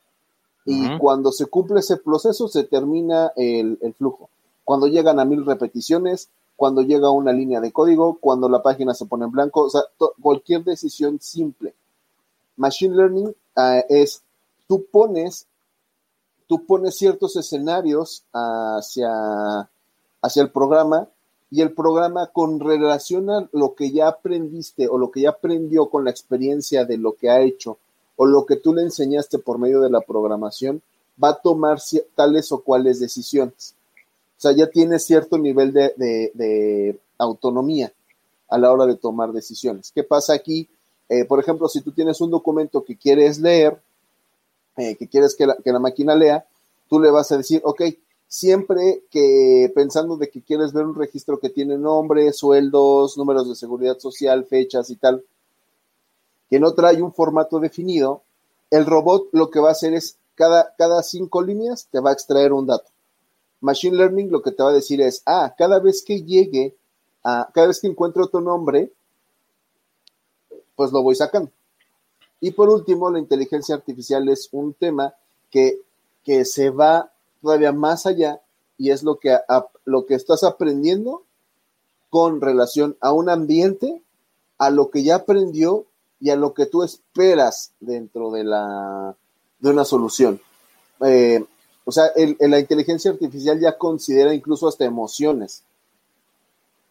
y 0.68 0.98
cuando 0.98 1.30
se 1.30 1.46
cumple 1.46 1.78
ese 1.78 1.96
proceso 1.96 2.48
se 2.48 2.64
termina 2.64 3.32
el, 3.36 3.78
el 3.82 3.94
flujo. 3.94 4.28
Cuando 4.64 4.88
llegan 4.88 5.20
a 5.20 5.24
mil 5.24 5.46
repeticiones, 5.46 6.28
cuando 6.56 6.82
llega 6.82 7.08
una 7.10 7.32
línea 7.32 7.60
de 7.60 7.70
código, 7.70 8.18
cuando 8.20 8.48
la 8.48 8.62
página 8.64 8.92
se 8.92 9.06
pone 9.06 9.26
en 9.26 9.30
blanco, 9.30 9.62
o 9.62 9.70
sea, 9.70 9.82
cualquier 10.20 10.64
decisión 10.64 11.20
simple. 11.20 11.72
Machine 12.56 12.96
Learning 12.96 13.32
ah, 13.54 13.78
es, 13.88 14.22
tú 14.66 14.86
pones 14.90 15.46
tú 16.46 16.64
pones 16.64 16.96
ciertos 16.96 17.36
escenarios 17.36 18.24
hacia, 18.32 19.68
hacia 20.22 20.42
el 20.42 20.50
programa 20.50 21.08
y 21.50 21.60
el 21.60 21.72
programa 21.72 22.28
con 22.28 22.60
relación 22.60 23.30
a 23.30 23.48
lo 23.52 23.74
que 23.74 23.90
ya 23.90 24.08
aprendiste 24.08 24.88
o 24.88 24.98
lo 24.98 25.10
que 25.10 25.22
ya 25.22 25.30
aprendió 25.30 25.88
con 25.88 26.04
la 26.04 26.10
experiencia 26.10 26.84
de 26.84 26.98
lo 26.98 27.14
que 27.14 27.30
ha 27.30 27.40
hecho 27.40 27.78
o 28.16 28.26
lo 28.26 28.46
que 28.46 28.56
tú 28.56 28.74
le 28.74 28.82
enseñaste 28.82 29.38
por 29.38 29.58
medio 29.58 29.80
de 29.80 29.90
la 29.90 30.00
programación, 30.00 30.80
va 31.22 31.30
a 31.30 31.40
tomar 31.40 31.78
tales 32.14 32.50
o 32.50 32.62
cuales 32.62 32.98
decisiones. 32.98 33.74
O 34.38 34.40
sea, 34.40 34.52
ya 34.52 34.68
tiene 34.68 34.98
cierto 34.98 35.36
nivel 35.36 35.72
de 35.72 36.98
autonomía 37.18 37.92
a 38.48 38.58
la 38.58 38.72
hora 38.72 38.86
de 38.86 38.96
tomar 38.96 39.32
decisiones. 39.32 39.92
¿Qué 39.94 40.02
pasa 40.02 40.32
aquí? 40.32 40.68
Eh, 41.08 41.24
por 41.24 41.40
ejemplo, 41.40 41.68
si 41.68 41.82
tú 41.82 41.92
tienes 41.92 42.20
un 42.20 42.30
documento 42.30 42.84
que 42.84 42.96
quieres 42.96 43.38
leer, 43.38 43.78
eh, 44.76 44.96
que 44.96 45.08
quieres 45.08 45.34
que 45.34 45.46
la, 45.46 45.56
que 45.56 45.72
la 45.72 45.78
máquina 45.78 46.14
lea, 46.14 46.46
tú 46.88 47.00
le 47.00 47.10
vas 47.10 47.32
a 47.32 47.38
decir, 47.38 47.60
ok, 47.64 47.82
siempre 48.28 49.04
que 49.10 49.70
pensando 49.74 50.16
de 50.16 50.28
que 50.30 50.42
quieres 50.42 50.72
ver 50.72 50.84
un 50.84 50.94
registro 50.94 51.38
que 51.38 51.50
tiene 51.50 51.78
nombre, 51.78 52.32
sueldos, 52.32 53.16
números 53.16 53.48
de 53.48 53.54
seguridad 53.54 53.98
social, 53.98 54.44
fechas 54.44 54.90
y 54.90 54.96
tal, 54.96 55.24
que 56.50 56.60
no 56.60 56.74
trae 56.74 57.02
un 57.02 57.12
formato 57.12 57.60
definido, 57.60 58.22
el 58.70 58.86
robot 58.86 59.28
lo 59.32 59.50
que 59.50 59.60
va 59.60 59.68
a 59.68 59.72
hacer 59.72 59.94
es 59.94 60.18
cada, 60.34 60.74
cada 60.76 61.02
cinco 61.02 61.42
líneas 61.42 61.88
te 61.90 62.00
va 62.00 62.10
a 62.10 62.12
extraer 62.12 62.52
un 62.52 62.66
dato. 62.66 62.90
Machine 63.60 63.96
Learning 63.96 64.30
lo 64.30 64.42
que 64.42 64.52
te 64.52 64.62
va 64.62 64.70
a 64.70 64.74
decir 64.74 65.00
es, 65.00 65.22
ah, 65.26 65.54
cada 65.56 65.78
vez 65.80 66.02
que 66.04 66.22
llegue, 66.22 66.76
a, 67.24 67.48
cada 67.52 67.68
vez 67.68 67.80
que 67.80 67.86
encuentre 67.86 68.22
otro 68.22 68.40
nombre, 68.40 68.92
pues 70.74 70.92
lo 70.92 71.02
voy 71.02 71.14
sacando. 71.14 71.50
Y 72.40 72.50
por 72.52 72.68
último, 72.68 73.10
la 73.10 73.18
inteligencia 73.18 73.74
artificial 73.74 74.28
es 74.28 74.48
un 74.52 74.74
tema 74.74 75.14
que, 75.50 75.80
que 76.24 76.44
se 76.44 76.70
va 76.70 77.10
todavía 77.42 77.72
más 77.72 78.06
allá 78.06 78.40
y 78.78 78.90
es 78.90 79.02
lo 79.02 79.18
que, 79.18 79.32
a- 79.32 79.66
lo 79.84 80.04
que 80.06 80.14
estás 80.14 80.44
aprendiendo 80.44 81.22
con 82.10 82.40
relación 82.40 82.96
a 83.00 83.12
un 83.12 83.28
ambiente, 83.30 84.02
a 84.58 84.70
lo 84.70 84.90
que 84.90 85.02
ya 85.02 85.16
aprendió 85.16 85.84
y 86.20 86.30
a 86.30 86.36
lo 86.36 86.54
que 86.54 86.66
tú 86.66 86.82
esperas 86.82 87.72
dentro 87.80 88.30
de, 88.30 88.44
la, 88.44 89.14
de 89.58 89.70
una 89.70 89.84
solución. 89.84 90.40
Eh, 91.04 91.44
o 91.84 91.92
sea, 91.92 92.06
el- 92.16 92.36
el- 92.40 92.50
la 92.50 92.58
inteligencia 92.58 93.10
artificial 93.10 93.58
ya 93.60 93.76
considera 93.78 94.34
incluso 94.34 94.66
hasta 94.68 94.84
emociones. 94.84 95.62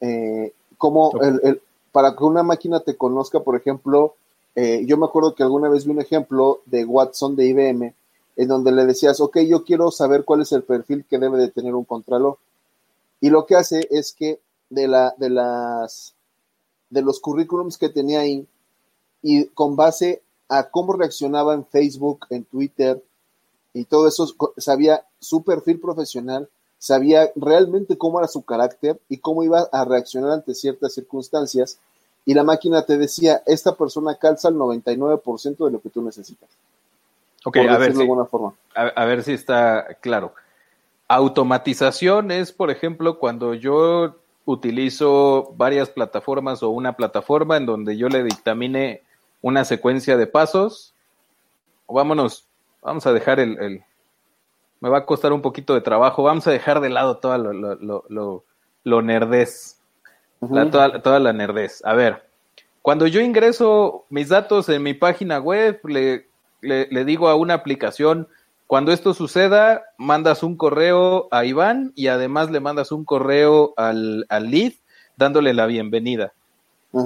Eh, 0.01 0.53
como 0.77 1.11
el- 1.43 1.61
para 1.91 2.15
que 2.15 2.23
una 2.23 2.43
máquina 2.43 2.79
te 2.81 2.97
conozca, 2.97 3.39
por 3.39 3.55
ejemplo, 3.55 4.15
eh, 4.55 4.85
yo 4.85 4.97
me 4.97 5.05
acuerdo 5.05 5.35
que 5.35 5.43
alguna 5.43 5.69
vez 5.69 5.85
vi 5.85 5.91
un 5.91 6.01
ejemplo 6.01 6.61
de 6.65 6.85
Watson 6.85 7.35
de 7.35 7.45
IBM, 7.47 7.93
en 8.37 8.47
donde 8.47 8.71
le 8.71 8.85
decías, 8.85 9.19
ok, 9.19 9.39
yo 9.39 9.63
quiero 9.63 9.91
saber 9.91 10.23
cuál 10.23 10.41
es 10.41 10.51
el 10.51 10.63
perfil 10.63 11.05
que 11.09 11.19
debe 11.19 11.37
de 11.37 11.49
tener 11.49 11.75
un 11.75 11.85
contralor. 11.85 12.37
Y 13.19 13.29
lo 13.29 13.45
que 13.45 13.55
hace 13.55 13.87
es 13.91 14.13
que 14.13 14.39
de, 14.69 14.87
la, 14.87 15.13
de, 15.17 15.29
las, 15.29 16.15
de 16.89 17.01
los 17.01 17.19
currículums 17.19 17.77
que 17.77 17.89
tenía 17.89 18.21
ahí, 18.21 18.47
y 19.21 19.45
con 19.47 19.75
base 19.75 20.21
a 20.47 20.69
cómo 20.69 20.93
reaccionaba 20.93 21.53
en 21.53 21.65
Facebook, 21.65 22.27
en 22.29 22.45
Twitter, 22.45 23.03
y 23.73 23.83
todo 23.85 24.07
eso, 24.07 24.27
sabía 24.57 25.05
su 25.19 25.43
perfil 25.43 25.79
profesional, 25.79 26.49
sabía 26.77 27.31
realmente 27.35 27.97
cómo 27.97 28.19
era 28.19 28.27
su 28.27 28.43
carácter 28.43 29.01
y 29.09 29.17
cómo 29.17 29.43
iba 29.43 29.67
a 29.71 29.85
reaccionar 29.85 30.31
ante 30.31 30.53
ciertas 30.53 30.93
circunstancias, 30.93 31.79
y 32.25 32.33
la 32.33 32.43
máquina 32.43 32.83
te 32.85 32.97
decía, 32.97 33.41
esta 33.45 33.75
persona 33.75 34.15
calza 34.15 34.49
el 34.49 34.55
99% 34.55 35.65
de 35.65 35.71
lo 35.71 35.79
que 35.79 35.89
tú 35.89 36.01
necesitas. 36.01 36.49
Ok, 37.45 37.57
a 37.57 37.77
ver, 37.77 37.89
de 37.89 37.95
si, 37.95 38.01
alguna 38.01 38.25
forma. 38.25 38.53
a, 38.75 38.81
a 38.87 39.05
ver 39.05 39.23
si 39.23 39.33
está 39.33 39.95
claro. 40.01 40.33
Automatización 41.07 42.31
es, 42.31 42.51
por 42.51 42.71
ejemplo, 42.71 43.19
cuando 43.19 43.53
yo 43.53 44.15
utilizo 44.45 45.53
varias 45.55 45.89
plataformas 45.89 46.63
o 46.63 46.69
una 46.69 46.93
plataforma 46.93 47.57
en 47.57 47.65
donde 47.65 47.97
yo 47.97 48.09
le 48.09 48.23
dictamine 48.23 49.01
una 49.41 49.65
secuencia 49.65 50.17
de 50.17 50.27
pasos. 50.27 50.93
Vámonos, 51.87 52.47
vamos 52.81 53.05
a 53.05 53.13
dejar 53.13 53.39
el, 53.39 53.59
el- 53.59 53.83
me 54.79 54.89
va 54.89 54.99
a 54.99 55.05
costar 55.05 55.33
un 55.33 55.41
poquito 55.41 55.73
de 55.73 55.81
trabajo, 55.81 56.23
vamos 56.23 56.45
a 56.47 56.51
dejar 56.51 56.79
de 56.81 56.89
lado 56.89 57.19
lo, 57.23 57.53
lo, 57.53 57.75
lo, 57.75 58.43
lo, 58.83 59.01
la- 60.41 60.69
toda, 60.71 61.01
toda 61.01 61.19
la 61.19 61.33
nerdez. 61.33 61.81
A 61.85 61.93
ver, 61.93 62.27
cuando 62.81 63.07
yo 63.07 63.21
ingreso 63.21 64.05
mis 64.09 64.29
datos 64.29 64.69
en 64.69 64.83
mi 64.83 64.93
página 64.93 65.39
web, 65.39 65.79
le, 65.85 66.27
le, 66.61 66.87
le 66.89 67.05
digo 67.05 67.29
a 67.29 67.35
una 67.35 67.55
aplicación, 67.55 68.27
cuando 68.67 68.91
esto 68.91 69.13
suceda, 69.13 69.83
mandas 69.97 70.41
un 70.43 70.57
correo 70.57 71.27
a 71.31 71.45
Iván 71.45 71.93
y 71.95 72.07
además 72.07 72.49
le 72.51 72.59
mandas 72.59 72.91
un 72.91 73.05
correo 73.05 73.73
al, 73.77 74.25
al 74.29 74.49
lead 74.49 74.73
dándole 75.17 75.53
la 75.53 75.65
bienvenida. 75.65 76.33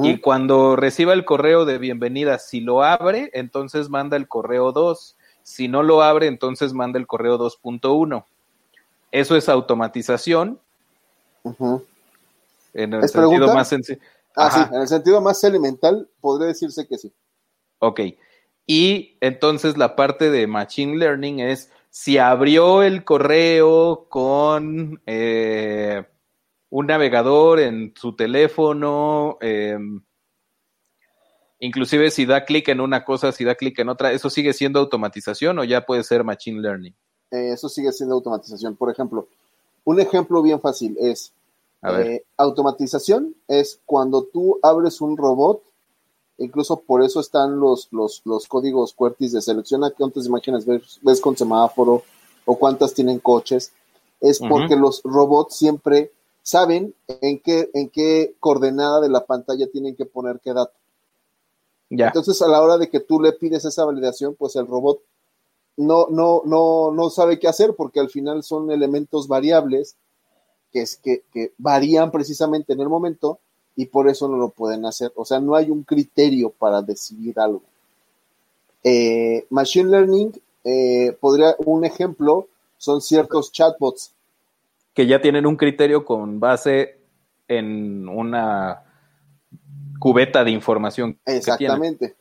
Y 0.04 0.20
cuando 0.20 0.76
reciba 0.76 1.14
el 1.14 1.26
correo 1.26 1.66
de 1.66 1.80
bienvenida, 1.80 2.38
si 2.38 2.62
lo 2.62 2.84
abre, 2.84 3.32
entonces 3.34 3.90
manda 3.90 4.18
el 4.18 4.28
correo 4.28 4.72
2. 4.72 5.18
Si 5.42 5.68
no 5.68 5.82
lo 5.82 6.04
abre, 6.04 6.28
entonces 6.28 6.74
manda 6.74 7.00
el 7.00 7.08
correo 7.08 7.40
2.1. 7.40 8.24
Eso 9.12 9.36
es 9.36 9.50
automatización 9.50 10.60
Ujú. 11.42 11.84
En 12.74 12.94
el 12.94 13.04
¿Es 13.04 13.12
sentido 13.12 13.30
pregunta? 13.30 13.54
más 13.54 13.68
sencillo. 13.68 14.00
Ah, 14.36 14.52
sí, 14.52 14.76
en 14.76 14.82
el 14.82 14.88
sentido 14.88 15.22
más 15.22 15.44
elemental, 15.44 16.10
podría 16.22 16.48
decirse 16.48 16.88
que 16.88 16.98
sí. 16.98 17.14
Ok. 17.80 18.02
Y 18.66 19.18
entonces 19.22 19.78
la 19.78 19.96
parte 19.96 20.30
de 20.30 20.46
Machine 20.48 20.98
Learning 20.98 21.40
es 21.40 21.72
si 21.90 22.18
abrió 22.18 22.84
el 22.84 23.04
correo 23.04 24.06
con 24.10 25.02
eh, 25.06 26.06
un 26.70 26.86
navegador 26.86 27.60
en 27.60 27.94
su 27.96 28.16
teléfono, 28.16 29.38
eh, 29.42 29.78
inclusive 31.60 32.12
si 32.12 32.26
da 32.26 32.46
clic 32.46 32.68
en 32.70 32.80
una 32.80 33.04
cosa, 33.04 33.32
si 33.32 33.44
da 33.44 33.56
clic 33.56 33.80
en 33.80 33.90
otra, 33.90 34.12
¿eso 34.12 34.30
sigue 34.30 34.54
siendo 34.54 34.80
automatización 34.80 35.58
o 35.60 35.64
ya 35.64 35.86
puede 35.86 36.04
ser 36.04 36.24
Machine 36.24 36.62
Learning? 36.62 36.96
Eh, 37.32 37.54
eso 37.54 37.70
sigue 37.70 37.92
siendo 37.92 38.16
automatización. 38.16 38.76
Por 38.76 38.92
ejemplo, 38.92 39.28
un 39.84 40.00
ejemplo 40.00 40.42
bien 40.42 40.62
fácil 40.62 40.96
es 41.00 41.34
A 41.82 41.92
ver. 41.92 42.08
eh, 42.08 42.26
automatización 42.38 43.36
es 43.48 43.80
cuando 43.86 44.24
tú 44.24 44.60
abres 44.62 45.02
un 45.02 45.16
robot, 45.18 45.64
incluso 46.38 46.78
por 46.82 47.04
eso 47.04 47.20
están 47.20 47.60
los, 47.60 47.88
los, 47.92 48.22
los 48.26 48.48
códigos 48.48 48.94
QWERTY 48.94 49.30
de 49.30 49.42
selecciona 49.42 49.92
cuántas 49.92 50.26
imágenes 50.26 50.66
ves, 50.66 51.00
ves 51.02 51.22
con 51.22 51.38
semáforo 51.38 52.04
o 52.46 52.56
cuántas 52.58 52.94
tienen 52.94 53.20
coches, 53.20 53.72
es 54.20 54.40
porque 54.40 54.76
los 54.76 55.02
robots 55.04 55.56
siempre 55.56 56.12
saben 56.42 56.94
en 57.08 57.40
qué, 57.40 57.70
en 57.74 57.90
qué 57.90 58.36
coordenada 58.40 59.00
de 59.02 59.10
la 59.10 59.26
pantalla 59.26 59.68
tienen 59.68 59.96
que 59.96 60.06
poner 60.06 60.40
qué 60.44 60.54
dato. 60.54 60.74
Ya. 61.90 62.08
Entonces, 62.08 62.42
a 62.42 62.48
la 62.48 62.62
hora 62.62 62.78
de 62.78 62.90
que 62.90 63.00
tú 63.00 63.22
le 63.22 63.34
pides 63.34 63.66
esa 63.66 63.86
validación, 63.86 64.36
pues 64.36 64.56
el 64.56 64.68
robot 64.68 65.00
no, 65.78 66.08
no, 66.10 66.42
no, 66.46 66.92
no 66.92 67.10
sabe 67.10 67.40
qué 67.40 67.48
hacer 67.48 67.76
porque 67.76 68.00
al 68.00 68.10
final 68.10 68.44
son 68.44 68.70
elementos 68.72 69.28
variables 69.28 69.96
que, 70.72 70.82
es, 70.82 70.98
que, 70.98 71.24
que 71.34 71.52
varían 71.58 72.12
precisamente 72.12 72.74
en 72.74 72.82
el 72.82 72.90
momento 72.90 73.40
y 73.76 73.86
por 73.86 74.10
eso 74.10 74.28
no 74.28 74.38
lo 74.38 74.50
pueden 74.50 74.86
hacer. 74.86 75.12
O 75.16 75.26
sea, 75.26 75.40
no 75.40 75.56
hay 75.56 75.70
un 75.72 75.84
criterio 75.84 76.50
para 76.50 76.82
decidir 76.82 77.40
algo. 77.40 77.62
Eh, 78.84 79.46
machine 79.50 79.90
Learning, 79.90 80.32
eh, 80.64 81.18
podría, 81.20 81.56
un 81.60 81.86
ejemplo 81.86 82.48
son 82.78 83.02
ciertos 83.02 83.52
chatbots. 83.52 84.14
Que 84.94 85.08
ya 85.08 85.22
tienen 85.22 85.46
un 85.46 85.56
criterio 85.56 86.04
con 86.06 86.40
base 86.40 86.98
en 87.48 88.08
una 88.10 88.84
cubeta 90.00 90.44
de 90.44 90.52
información. 90.52 91.18
Exactamente. 91.26 92.16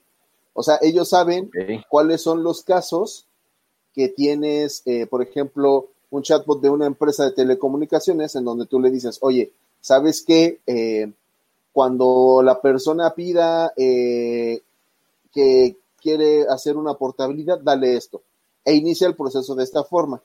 O 0.52 0.62
sea, 0.62 0.78
ellos 0.82 1.08
saben 1.08 1.50
cuáles 1.88 2.20
son 2.20 2.42
los 2.42 2.62
casos 2.62 3.26
que 3.94 4.08
tienes, 4.08 4.82
eh, 4.86 5.06
por 5.06 5.22
ejemplo, 5.22 5.88
un 6.10 6.22
chatbot 6.22 6.60
de 6.60 6.70
una 6.70 6.86
empresa 6.86 7.24
de 7.24 7.32
telecomunicaciones 7.32 8.34
en 8.34 8.44
donde 8.44 8.66
tú 8.66 8.80
le 8.80 8.90
dices, 8.90 9.18
oye, 9.20 9.52
¿sabes 9.80 10.22
qué? 10.22 10.60
Eh, 10.66 11.12
cuando 11.72 12.42
la 12.42 12.60
persona 12.60 13.14
pida 13.14 13.72
eh, 13.76 14.62
que 15.32 15.76
quiere 16.00 16.46
hacer 16.48 16.76
una 16.76 16.94
portabilidad, 16.94 17.60
dale 17.60 17.96
esto. 17.96 18.22
E 18.64 18.74
inicia 18.74 19.06
el 19.06 19.14
proceso 19.14 19.54
de 19.54 19.64
esta 19.64 19.84
forma. 19.84 20.22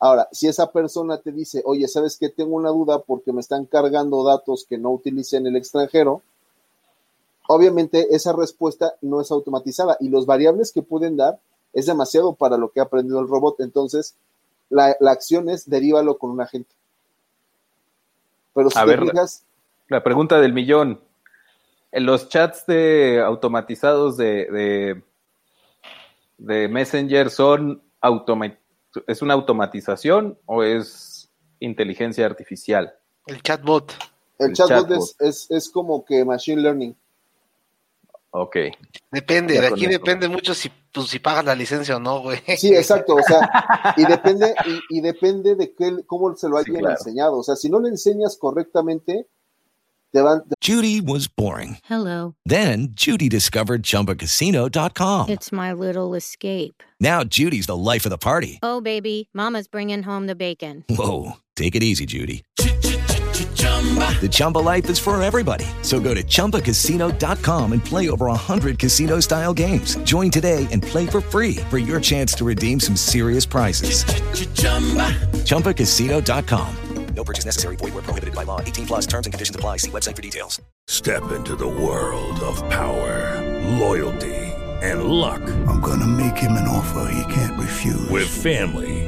Ahora, 0.00 0.28
si 0.30 0.46
esa 0.46 0.70
persona 0.70 1.18
te 1.18 1.32
dice, 1.32 1.62
oye, 1.64 1.88
¿sabes 1.88 2.16
qué? 2.18 2.28
Tengo 2.28 2.54
una 2.54 2.70
duda 2.70 3.00
porque 3.00 3.32
me 3.32 3.40
están 3.40 3.66
cargando 3.66 4.22
datos 4.22 4.64
que 4.68 4.78
no 4.78 4.90
utilicé 4.90 5.38
en 5.38 5.48
el 5.48 5.56
extranjero, 5.56 6.22
obviamente 7.48 8.14
esa 8.14 8.32
respuesta 8.32 8.94
no 9.00 9.20
es 9.20 9.30
automatizada 9.32 9.96
y 10.00 10.08
los 10.08 10.24
variables 10.24 10.70
que 10.70 10.82
pueden 10.82 11.16
dar 11.16 11.40
es 11.72 11.86
demasiado 11.86 12.34
para 12.34 12.56
lo 12.56 12.70
que 12.70 12.80
ha 12.80 12.84
aprendido 12.84 13.20
el 13.20 13.28
robot. 13.28 13.60
Entonces, 13.60 14.14
la, 14.70 14.96
la 15.00 15.10
acción 15.10 15.48
es 15.48 15.68
derívalo 15.68 16.18
con 16.18 16.30
un 16.30 16.40
agente. 16.40 16.74
Pero 18.54 18.70
si 18.70 18.78
A 18.78 18.82
te 18.84 18.88
ver, 18.88 19.00
fijas, 19.00 19.44
La 19.88 20.02
pregunta 20.02 20.40
del 20.40 20.52
millón. 20.52 21.00
En 21.90 22.04
los 22.04 22.28
chats 22.28 22.66
de 22.66 23.22
automatizados 23.24 24.16
de, 24.16 24.46
de, 24.50 25.02
de 26.38 26.68
Messenger 26.68 27.30
son 27.30 27.82
automa 28.00 28.58
es 29.06 29.22
una 29.22 29.34
automatización 29.34 30.38
o 30.46 30.62
es 30.62 31.30
inteligencia 31.60 32.26
artificial? 32.26 32.94
El 33.26 33.42
chatbot. 33.42 33.92
el, 34.38 34.48
el 34.48 34.52
chatbot, 34.54 34.88
chatbot. 34.88 34.98
Es, 34.98 35.16
es, 35.20 35.50
es 35.50 35.70
como 35.70 36.04
que 36.04 36.24
machine 36.24 36.62
learning. 36.62 36.96
Ok. 38.30 38.56
Depende, 39.10 39.54
Ya 39.54 39.62
de 39.62 39.68
con 39.70 39.78
aquí 39.78 39.86
eso. 39.86 39.92
depende 39.98 40.28
mucho 40.28 40.54
si, 40.54 40.70
pues, 40.92 41.08
si 41.08 41.18
pagas 41.18 41.44
la 41.44 41.54
licencia 41.54 41.96
o 41.96 42.00
no, 42.00 42.20
güey. 42.20 42.38
Sí, 42.58 42.74
exacto, 42.74 43.14
o 43.14 43.22
sea, 43.22 43.94
y 43.96 44.04
depende, 44.06 44.54
y, 44.90 44.98
y 44.98 45.00
depende 45.00 45.54
de 45.56 45.74
qué, 45.74 46.04
cómo 46.06 46.36
se 46.36 46.48
lo 46.48 46.56
Sí, 46.62 46.70
hayan 46.70 46.80
claro. 46.82 46.96
enseñado. 46.98 47.38
O 47.38 47.42
sea, 47.42 47.56
si 47.56 47.70
no 47.70 47.80
le 47.80 47.88
enseñas 47.88 48.36
correctamente, 48.36 49.26
te 50.12 50.20
van, 50.22 50.42
Judy 50.62 51.00
was 51.00 51.26
boring. 51.28 51.78
Hello. 51.88 52.34
Then 52.46 52.94
Judy 52.94 53.28
discovered 53.28 53.82
ChumbaCasino.com. 53.82 55.28
It's 55.30 55.50
my 55.52 55.72
little 55.72 56.14
escape. 56.14 56.82
Now 57.00 57.24
Judy's 57.24 57.66
the 57.66 57.76
life 57.76 58.04
of 58.06 58.10
the 58.10 58.18
party. 58.18 58.58
Oh, 58.62 58.80
baby, 58.80 59.28
Mama's 59.32 59.68
bringing 59.68 60.02
home 60.04 60.26
the 60.26 60.34
bacon. 60.36 60.84
Whoa, 60.90 61.32
take 61.56 61.74
it 61.74 61.82
easy, 61.82 62.04
Judy. 62.06 62.42
The 64.20 64.28
Chumba 64.28 64.58
life 64.58 64.90
is 64.90 64.98
for 64.98 65.20
everybody. 65.22 65.64
So 65.82 66.00
go 66.00 66.12
to 66.12 66.22
ChumbaCasino.com 66.22 67.72
and 67.72 67.84
play 67.84 68.10
over 68.10 68.26
100 68.26 68.78
casino 68.78 69.20
style 69.20 69.54
games. 69.54 69.94
Join 69.98 70.30
today 70.30 70.66
and 70.72 70.82
play 70.82 71.06
for 71.06 71.20
free 71.20 71.56
for 71.70 71.78
your 71.78 72.00
chance 72.00 72.32
to 72.34 72.44
redeem 72.44 72.80
some 72.80 72.96
serious 72.96 73.46
prizes. 73.46 74.04
ChumbaCasino.com. 75.44 76.76
No 77.14 77.24
purchase 77.24 77.44
necessary. 77.44 77.74
Void 77.74 77.94
where 77.94 78.02
prohibited 78.02 78.32
by 78.32 78.44
law. 78.44 78.60
18 78.60 78.86
plus 78.86 79.04
terms 79.04 79.26
and 79.26 79.32
conditions 79.32 79.56
apply. 79.56 79.78
See 79.78 79.90
website 79.90 80.14
for 80.14 80.22
details. 80.22 80.60
Step 80.86 81.32
into 81.32 81.56
the 81.56 81.66
world 81.66 82.38
of 82.40 82.56
power, 82.70 83.36
loyalty, 83.78 84.36
and 84.82 85.04
luck. 85.04 85.42
I'm 85.66 85.80
gonna 85.80 86.06
make 86.06 86.36
him 86.36 86.52
an 86.52 86.68
offer 86.68 87.10
he 87.12 87.34
can't 87.34 87.58
refuse. 87.58 88.08
With 88.08 88.28
family, 88.28 89.07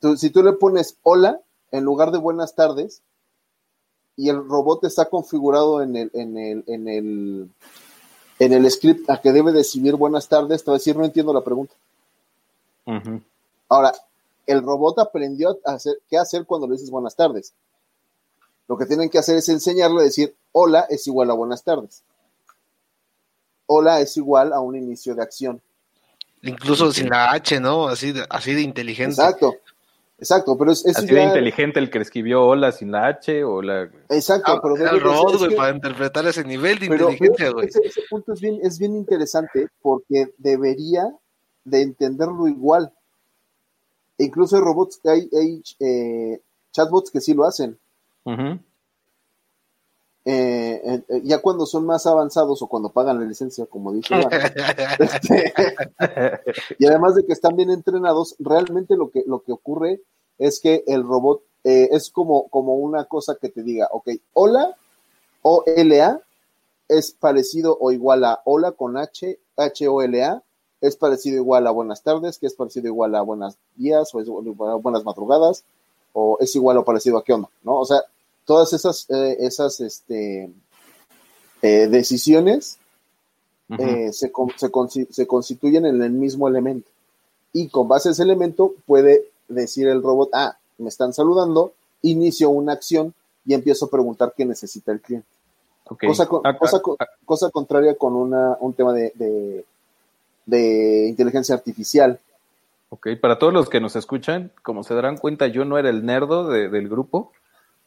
tú- 0.00 0.16
si 0.16 0.30
tú 0.30 0.42
le 0.42 0.52
pones 0.54 0.96
hola 1.02 1.40
en 1.70 1.84
lugar 1.84 2.10
de 2.10 2.18
buenas 2.18 2.54
tardes 2.54 3.02
y 4.16 4.28
el 4.28 4.36
robot 4.48 4.84
está 4.84 5.06
configurado 5.08 5.82
en 5.82 5.96
el, 5.96 6.10
en 6.14 6.36
el, 6.36 6.64
en 6.66 6.88
el, 6.88 7.48
en 8.38 8.52
el 8.52 8.70
script 8.70 9.08
a 9.10 9.20
que 9.20 9.32
debe 9.32 9.52
decidir 9.52 9.94
buenas 9.96 10.28
tardes, 10.28 10.64
te 10.64 10.70
va 10.70 10.76
a 10.76 10.78
decir 10.78 10.96
no 10.96 11.04
entiendo 11.04 11.32
la 11.32 11.42
pregunta. 11.44 11.74
Ahora, 13.68 13.92
el 14.46 14.62
robot 14.62 14.98
aprendió 14.98 15.58
a 15.64 15.72
hacer 15.74 16.00
qué 16.08 16.16
hacer 16.18 16.46
cuando 16.46 16.66
le 16.66 16.72
dices 16.74 16.90
buenas 16.90 17.14
tardes. 17.14 17.52
Lo 18.66 18.76
que 18.78 18.86
tienen 18.86 19.08
que 19.10 19.18
hacer 19.18 19.36
es 19.36 19.48
enseñarle 19.48 20.00
a 20.00 20.04
decir 20.04 20.34
hola 20.52 20.86
es 20.88 21.06
igual 21.06 21.30
a 21.30 21.34
buenas 21.34 21.62
tardes. 21.62 22.02
Hola 23.66 24.00
es 24.00 24.16
igual 24.16 24.52
a 24.52 24.60
un 24.60 24.74
inicio 24.76 25.14
de 25.14 25.22
acción. 25.22 25.60
Incluso 26.42 26.90
sin 26.92 27.08
la 27.10 27.30
H, 27.32 27.60
¿no? 27.60 27.88
Así 27.88 28.12
de, 28.12 28.24
así 28.30 28.54
de 28.54 28.62
inteligente. 28.62 29.10
Exacto. 29.12 29.56
Exacto, 30.20 30.58
pero 30.58 30.72
es, 30.72 30.84
eso 30.84 30.98
Así 30.98 31.14
de 31.14 31.22
inteligente 31.22 31.78
el 31.78 31.90
que 31.90 31.98
escribió 31.98 32.44
hola 32.44 32.72
sin 32.72 32.90
la 32.90 33.06
H 33.06 33.44
o 33.44 33.62
la... 33.62 33.84
Exacto, 34.08 34.50
Ah, 34.52 34.58
pero 34.60 34.74
era 34.76 34.86
debe 34.86 34.96
el 34.96 35.02
robot, 35.04 35.34
es 35.42 35.48
que- 35.48 35.54
para 35.56 35.74
interpretar 35.74 36.26
ese 36.26 36.42
nivel 36.44 36.78
de 36.80 36.88
pero 36.88 37.10
inteligencia, 37.12 37.50
güey. 37.50 37.68
ese, 37.68 37.80
ese 37.84 38.02
punto 38.10 38.32
es 38.32 38.40
bien, 38.40 38.58
es 38.62 38.78
bien 38.80 38.96
interesante 38.96 39.68
porque 39.80 40.34
debería 40.38 41.04
de 41.64 41.82
entenderlo 41.82 42.48
igual. 42.48 42.92
E 44.18 44.24
incluso 44.24 44.56
hay 44.56 44.62
robots, 44.62 45.00
hay, 45.04 45.30
hay 45.32 45.62
eh, 45.78 46.40
chatbots 46.72 47.12
que 47.12 47.20
sí 47.20 47.32
lo 47.34 47.44
hacen. 47.44 47.78
Eh, 48.26 48.58
eh, 50.30 51.02
eh, 51.08 51.22
ya 51.24 51.40
cuando 51.40 51.64
son 51.64 51.86
más 51.86 52.04
avanzados 52.04 52.60
o 52.60 52.66
cuando 52.66 52.90
pagan 52.90 53.18
la 53.18 53.24
licencia, 53.24 53.64
como 53.64 53.94
dice 53.94 54.14
Iván, 54.14 54.28
este, 54.98 55.54
y 56.78 56.84
además 56.84 57.14
de 57.14 57.24
que 57.24 57.32
están 57.32 57.56
bien 57.56 57.70
entrenados, 57.70 58.36
realmente 58.38 58.94
lo 58.94 59.10
que, 59.10 59.24
lo 59.26 59.40
que 59.40 59.52
ocurre 59.52 60.02
es 60.36 60.60
que 60.60 60.84
el 60.86 61.02
robot 61.02 61.40
eh, 61.64 61.88
es 61.92 62.10
como, 62.10 62.48
como 62.48 62.74
una 62.74 63.06
cosa 63.06 63.36
que 63.40 63.48
te 63.48 63.62
diga, 63.62 63.88
ok, 63.90 64.10
hola, 64.34 64.76
O-L-A, 65.40 66.20
es 66.88 67.12
parecido 67.12 67.78
o 67.80 67.90
igual 67.90 68.24
a 68.24 68.42
hola 68.44 68.72
con 68.72 68.98
H, 68.98 69.38
H-O-L-A, 69.56 70.42
es 70.82 70.96
parecido 70.96 71.36
igual 71.36 71.66
a 71.66 71.70
buenas 71.70 72.02
tardes, 72.02 72.38
que 72.38 72.48
es 72.48 72.54
parecido 72.54 72.88
igual 72.88 73.14
a 73.14 73.22
buenos 73.22 73.56
días, 73.76 74.14
o 74.14 74.20
es 74.20 74.28
igual 74.28 74.72
a 74.72 74.74
buenas 74.74 75.04
madrugadas, 75.04 75.64
o 76.12 76.36
es 76.38 76.54
igual 76.54 76.76
o 76.76 76.84
parecido 76.84 77.16
a 77.16 77.24
qué 77.24 77.32
onda, 77.32 77.48
¿no? 77.62 77.80
O 77.80 77.86
sea, 77.86 78.02
todas 78.48 78.72
esas, 78.72 79.04
eh, 79.10 79.36
esas 79.40 79.78
este, 79.80 80.50
eh, 81.60 81.86
decisiones 81.88 82.78
Ujú. 83.68 83.82
eh, 83.82 84.12
se, 84.14 84.32
con- 84.32 84.50
se, 84.56 84.68
consi- 84.72 85.06
se 85.10 85.26
constituyen 85.26 85.84
en 85.84 86.00
el 86.02 86.10
mismo 86.12 86.48
elemento. 86.48 86.88
Y 87.52 87.68
con 87.68 87.86
base 87.88 88.08
a 88.08 88.12
ese 88.12 88.22
elemento 88.22 88.74
puede 88.86 89.26
decir 89.48 89.86
el 89.86 90.02
robot, 90.02 90.30
ah, 90.32 90.56
me 90.78 90.88
están 90.88 91.12
saludando, 91.12 91.74
inicio 92.00 92.48
una 92.48 92.72
acción 92.72 93.12
y 93.44 93.52
empiezo 93.52 93.84
a 93.84 93.90
preguntar 93.90 94.32
qué 94.34 94.46
necesita 94.46 94.92
el 94.92 95.00
cliente. 95.02 95.28
Cosa, 96.06 96.26
con- 96.26 96.46
Acá- 96.46 96.58
cosa, 96.58 96.80
con- 96.80 96.96
cosa 97.26 97.50
contraria 97.50 97.96
con 97.96 98.14
una, 98.14 98.56
un 98.60 98.72
tema 98.72 98.94
de, 98.94 99.12
de, 99.14 99.64
de 100.46 101.06
inteligencia 101.08 101.54
artificial. 101.54 102.18
Ok, 102.88 103.08
para 103.20 103.38
todos 103.38 103.52
los 103.52 103.68
que 103.68 103.80
nos 103.80 103.94
escuchan, 103.96 104.50
como 104.62 104.84
se 104.84 104.94
darán 104.94 105.18
cuenta, 105.18 105.46
yo 105.48 105.66
no 105.66 105.76
era 105.76 105.90
el 105.90 106.06
nerdo 106.06 106.48
de- 106.48 106.70
del 106.70 106.88
grupo. 106.88 107.32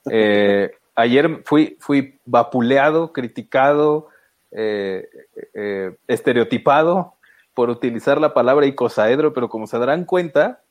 Eh, 0.09 0.71
ayer 0.95 1.41
fui, 1.45 1.77
fui 1.79 2.19
vapuleado, 2.25 3.13
criticado, 3.13 4.09
eh, 4.51 5.07
eh, 5.53 5.95
estereotipado 6.07 7.13
por 7.53 7.69
utilizar 7.69 8.19
la 8.19 8.33
palabra 8.33 8.65
icosaedro, 8.65 9.33
pero 9.33 9.49
como 9.49 9.67
se 9.67 9.79
darán 9.79 10.05
cuenta, 10.05 10.61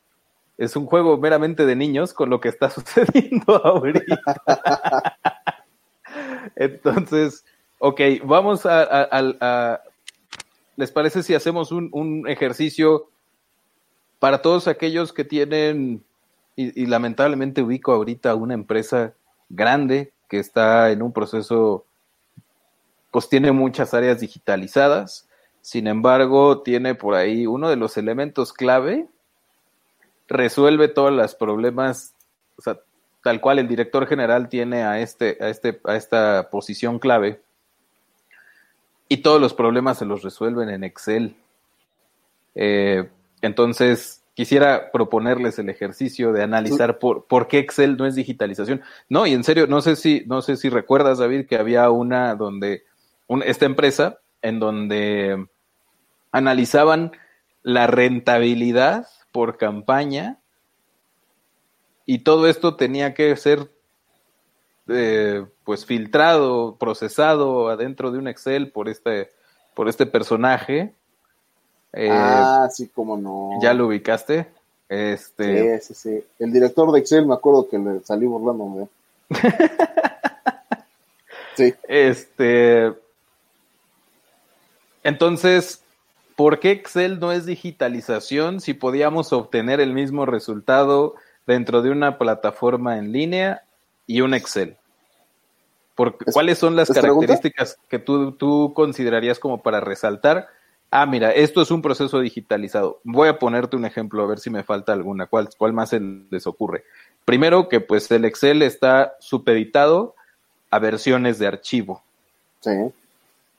es 0.58 0.76
un 0.76 0.86
juego 0.86 1.16
meramente 1.16 1.64
de 1.66 1.76
niños 1.76 2.12
con 2.12 2.30
lo 2.30 2.40
que 2.40 2.48
está 2.48 2.70
sucediendo 2.70 3.56
ahorita. 3.64 4.20
Entonces, 6.56 7.44
ok, 7.78 8.00
vamos 8.24 8.66
a, 8.66 9.80
¿Les 10.76 10.90
parece 10.92 11.22
si 11.22 11.34
hacemos 11.34 11.72
un, 11.72 11.90
un 11.92 12.26
ejercicio 12.28 13.10
para 14.18 14.40
todos 14.40 14.68
aquellos 14.68 15.12
que 15.12 15.24
tienen, 15.24 16.02
y 16.56 16.86
lamentablemente 16.86 17.62
ubico 17.62 17.92
ahorita 17.92 18.34
una 18.34 18.52
empresa 18.52 19.14
grande 19.50 20.12
que 20.28 20.38
está 20.38 20.90
en 20.90 21.02
un 21.02 21.12
proceso, 21.12 21.84
pues 23.10 23.28
tiene 23.28 23.52
muchas 23.52 23.92
áreas 23.92 24.20
digitalizadas, 24.20 25.28
sin 25.60 25.86
embargo, 25.86 26.62
tiene 26.62 26.94
por 26.94 27.14
ahí 27.14 27.46
uno 27.46 27.68
de 27.68 27.76
los 27.76 27.98
elementos 27.98 28.52
clave, 28.52 29.08
resuelve 30.28 30.88
todos 30.88 31.12
los 31.12 31.34
problemas, 31.34 32.14
o 32.56 32.62
sea, 32.62 32.78
tal 33.22 33.40
cual 33.40 33.58
el 33.58 33.68
director 33.68 34.06
general 34.06 34.48
tiene 34.48 34.84
a 34.84 35.00
este, 35.00 35.36
a 35.40 35.48
este, 35.50 35.80
a 35.84 35.96
esta 35.96 36.48
posición 36.50 36.98
clave, 36.98 37.42
y 39.08 39.18
todos 39.18 39.40
los 39.40 39.52
problemas 39.52 39.98
se 39.98 40.04
los 40.04 40.22
resuelven 40.22 40.70
en 40.70 40.84
Excel. 40.84 41.34
Eh, 42.54 43.10
entonces, 43.42 44.19
quisiera 44.34 44.90
proponerles 44.92 45.58
el 45.58 45.68
ejercicio 45.68 46.32
de 46.32 46.42
analizar 46.42 46.98
por, 46.98 47.26
por 47.26 47.48
qué 47.48 47.58
Excel 47.58 47.96
no 47.96 48.06
es 48.06 48.14
digitalización. 48.14 48.82
No, 49.08 49.26
y 49.26 49.32
en 49.34 49.44
serio, 49.44 49.66
no 49.66 49.80
sé 49.82 49.96
si, 49.96 50.24
no 50.26 50.40
sé 50.42 50.56
si 50.56 50.68
recuerdas, 50.68 51.18
David, 51.18 51.46
que 51.46 51.56
había 51.56 51.90
una 51.90 52.34
donde, 52.34 52.84
un- 53.26 53.42
esta 53.42 53.66
empresa, 53.66 54.18
en 54.42 54.58
donde 54.60 55.46
analizaban 56.32 57.12
la 57.62 57.86
rentabilidad 57.86 59.06
por 59.32 59.58
campaña 59.58 60.38
y 62.06 62.20
todo 62.20 62.46
esto 62.48 62.76
tenía 62.76 63.14
que 63.14 63.36
ser 63.36 63.70
eh, 64.88 65.44
pues 65.64 65.86
filtrado, 65.86 66.76
procesado 66.78 67.68
adentro 67.68 68.10
de 68.10 68.18
un 68.18 68.26
Excel 68.28 68.72
por 68.72 68.88
este, 68.88 69.28
por 69.74 69.88
este 69.88 70.06
personaje. 70.06 70.94
Eh, 71.92 72.08
ah, 72.10 72.68
sí, 72.70 72.88
cómo 72.94 73.16
no. 73.16 73.58
¿Ya 73.62 73.74
lo 73.74 73.86
ubicaste? 73.88 74.46
Este, 74.88 75.80
Sí, 75.80 75.94
sí, 75.94 75.94
sí. 75.94 76.24
El 76.38 76.52
director 76.52 76.90
de 76.92 77.00
Excel, 77.00 77.26
me 77.26 77.34
acuerdo 77.34 77.68
que 77.68 77.78
le 77.78 78.00
salí 78.00 78.26
burlándome. 78.26 78.88
sí. 81.56 81.74
Este. 81.88 82.92
Entonces, 85.02 85.82
¿por 86.36 86.60
qué 86.60 86.72
Excel 86.72 87.18
no 87.20 87.32
es 87.32 87.46
digitalización 87.46 88.60
si 88.60 88.74
podíamos 88.74 89.32
obtener 89.32 89.80
el 89.80 89.92
mismo 89.92 90.26
resultado 90.26 91.14
dentro 91.46 91.82
de 91.82 91.90
una 91.90 92.18
plataforma 92.18 92.98
en 92.98 93.12
línea 93.12 93.62
y 94.06 94.20
un 94.20 94.34
Excel? 94.34 94.76
Por- 95.94 96.16
¿Es- 96.26 96.34
¿Cuáles 96.34 96.58
son 96.58 96.76
las 96.76 96.90
pregunta? 96.90 97.26
características 97.26 97.78
que 97.88 97.98
tú, 97.98 98.32
tú 98.32 98.72
considerarías 98.74 99.38
como 99.38 99.62
para 99.62 99.80
resaltar? 99.80 100.48
Ah, 100.90 101.06
mira, 101.06 101.30
esto 101.30 101.62
es 101.62 101.70
un 101.70 101.82
proceso 101.82 102.18
digitalizado. 102.18 103.00
Voy 103.04 103.28
a 103.28 103.38
ponerte 103.38 103.76
un 103.76 103.84
ejemplo 103.84 104.22
a 104.22 104.26
ver 104.26 104.40
si 104.40 104.50
me 104.50 104.64
falta 104.64 104.92
alguna. 104.92 105.26
¿Cuál, 105.26 105.48
cuál 105.56 105.72
más 105.72 105.90
se 105.90 106.00
les 106.00 106.46
ocurre? 106.48 106.84
Primero 107.24 107.68
que 107.68 107.80
pues 107.80 108.10
el 108.10 108.24
Excel 108.24 108.62
está 108.62 109.14
supeditado 109.20 110.16
a 110.68 110.80
versiones 110.80 111.38
de 111.38 111.46
archivo. 111.46 112.02
Sí. 112.60 112.72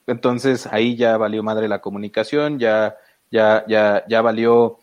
Entonces 0.07 0.67
ahí 0.67 0.97
ya 0.97 1.15
valió 1.15 1.41
madre 1.41 1.69
la 1.69 1.79
comunicación, 1.79 2.59
ya, 2.59 2.97
ya, 3.31 3.63
ya, 3.65 4.03
ya 4.09 4.21
valió 4.21 4.79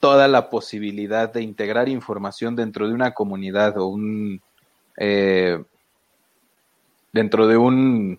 toda 0.00 0.28
la 0.28 0.48
posibilidad 0.48 1.30
de 1.30 1.42
integrar 1.42 1.90
información 1.90 2.56
dentro 2.56 2.88
de 2.88 2.94
una 2.94 3.12
comunidad 3.12 3.76
o 3.78 3.86
un 3.86 4.40
eh, 4.96 5.62
dentro 7.12 7.46
de 7.46 7.56
un 7.56 8.18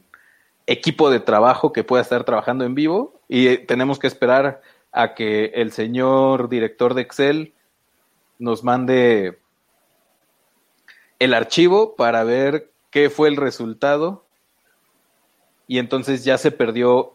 equipo 0.67 1.09
de 1.09 1.19
trabajo 1.19 1.73
que 1.73 1.83
pueda 1.83 2.01
estar 2.03 2.23
trabajando 2.23 2.65
en 2.65 2.75
vivo 2.75 3.14
y 3.27 3.47
eh, 3.47 3.57
tenemos 3.57 3.99
que 3.99 4.07
esperar 4.07 4.61
a 4.91 5.13
que 5.13 5.45
el 5.55 5.71
señor 5.71 6.49
director 6.49 6.93
de 6.93 7.01
Excel 7.01 7.53
nos 8.39 8.63
mande 8.63 9.38
el 11.19 11.33
archivo 11.33 11.95
para 11.95 12.23
ver 12.23 12.71
qué 12.89 13.09
fue 13.09 13.27
el 13.29 13.35
resultado 13.38 14.25
y 15.67 15.79
entonces 15.79 16.23
ya 16.23 16.38
se 16.38 16.51
perdió 16.51 17.13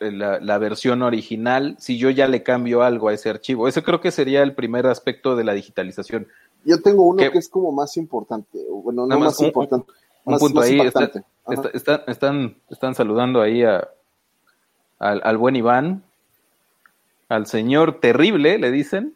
eh, 0.00 0.10
la, 0.10 0.40
la 0.40 0.58
versión 0.58 1.02
original 1.02 1.76
si 1.78 1.98
yo 1.98 2.10
ya 2.10 2.26
le 2.26 2.42
cambio 2.42 2.82
algo 2.82 3.08
a 3.08 3.14
ese 3.14 3.30
archivo. 3.30 3.68
Ese 3.68 3.82
creo 3.82 4.00
que 4.00 4.10
sería 4.10 4.42
el 4.42 4.54
primer 4.54 4.86
aspecto 4.86 5.36
de 5.36 5.44
la 5.44 5.52
digitalización. 5.52 6.26
Yo 6.64 6.80
tengo 6.82 7.04
uno 7.06 7.18
que 7.30 7.38
es 7.38 7.48
como 7.48 7.70
más 7.72 7.96
importante. 7.96 8.58
Bueno, 8.70 9.06
no 9.06 9.18
más 9.18 9.28
más 9.28 9.40
un- 9.40 9.46
importante. 9.46 9.92
Un 10.24 10.32
más- 10.32 10.40
punto 10.40 10.60
más 10.60 10.68
ahí, 10.68 10.80
está- 10.80 11.00
impactante. 11.00 11.28
Ajá. 11.46 11.54
está- 11.54 11.68
está- 11.76 12.10
están, 12.10 12.56
están 12.70 12.94
saludando 12.94 13.40
ahí 13.42 13.62
a, 13.62 13.86
al, 14.98 15.20
al 15.24 15.36
buen 15.36 15.56
Iván, 15.56 16.02
al 17.28 17.46
señor 17.46 18.00
terrible, 18.00 18.58
le 18.58 18.70
dicen. 18.70 19.14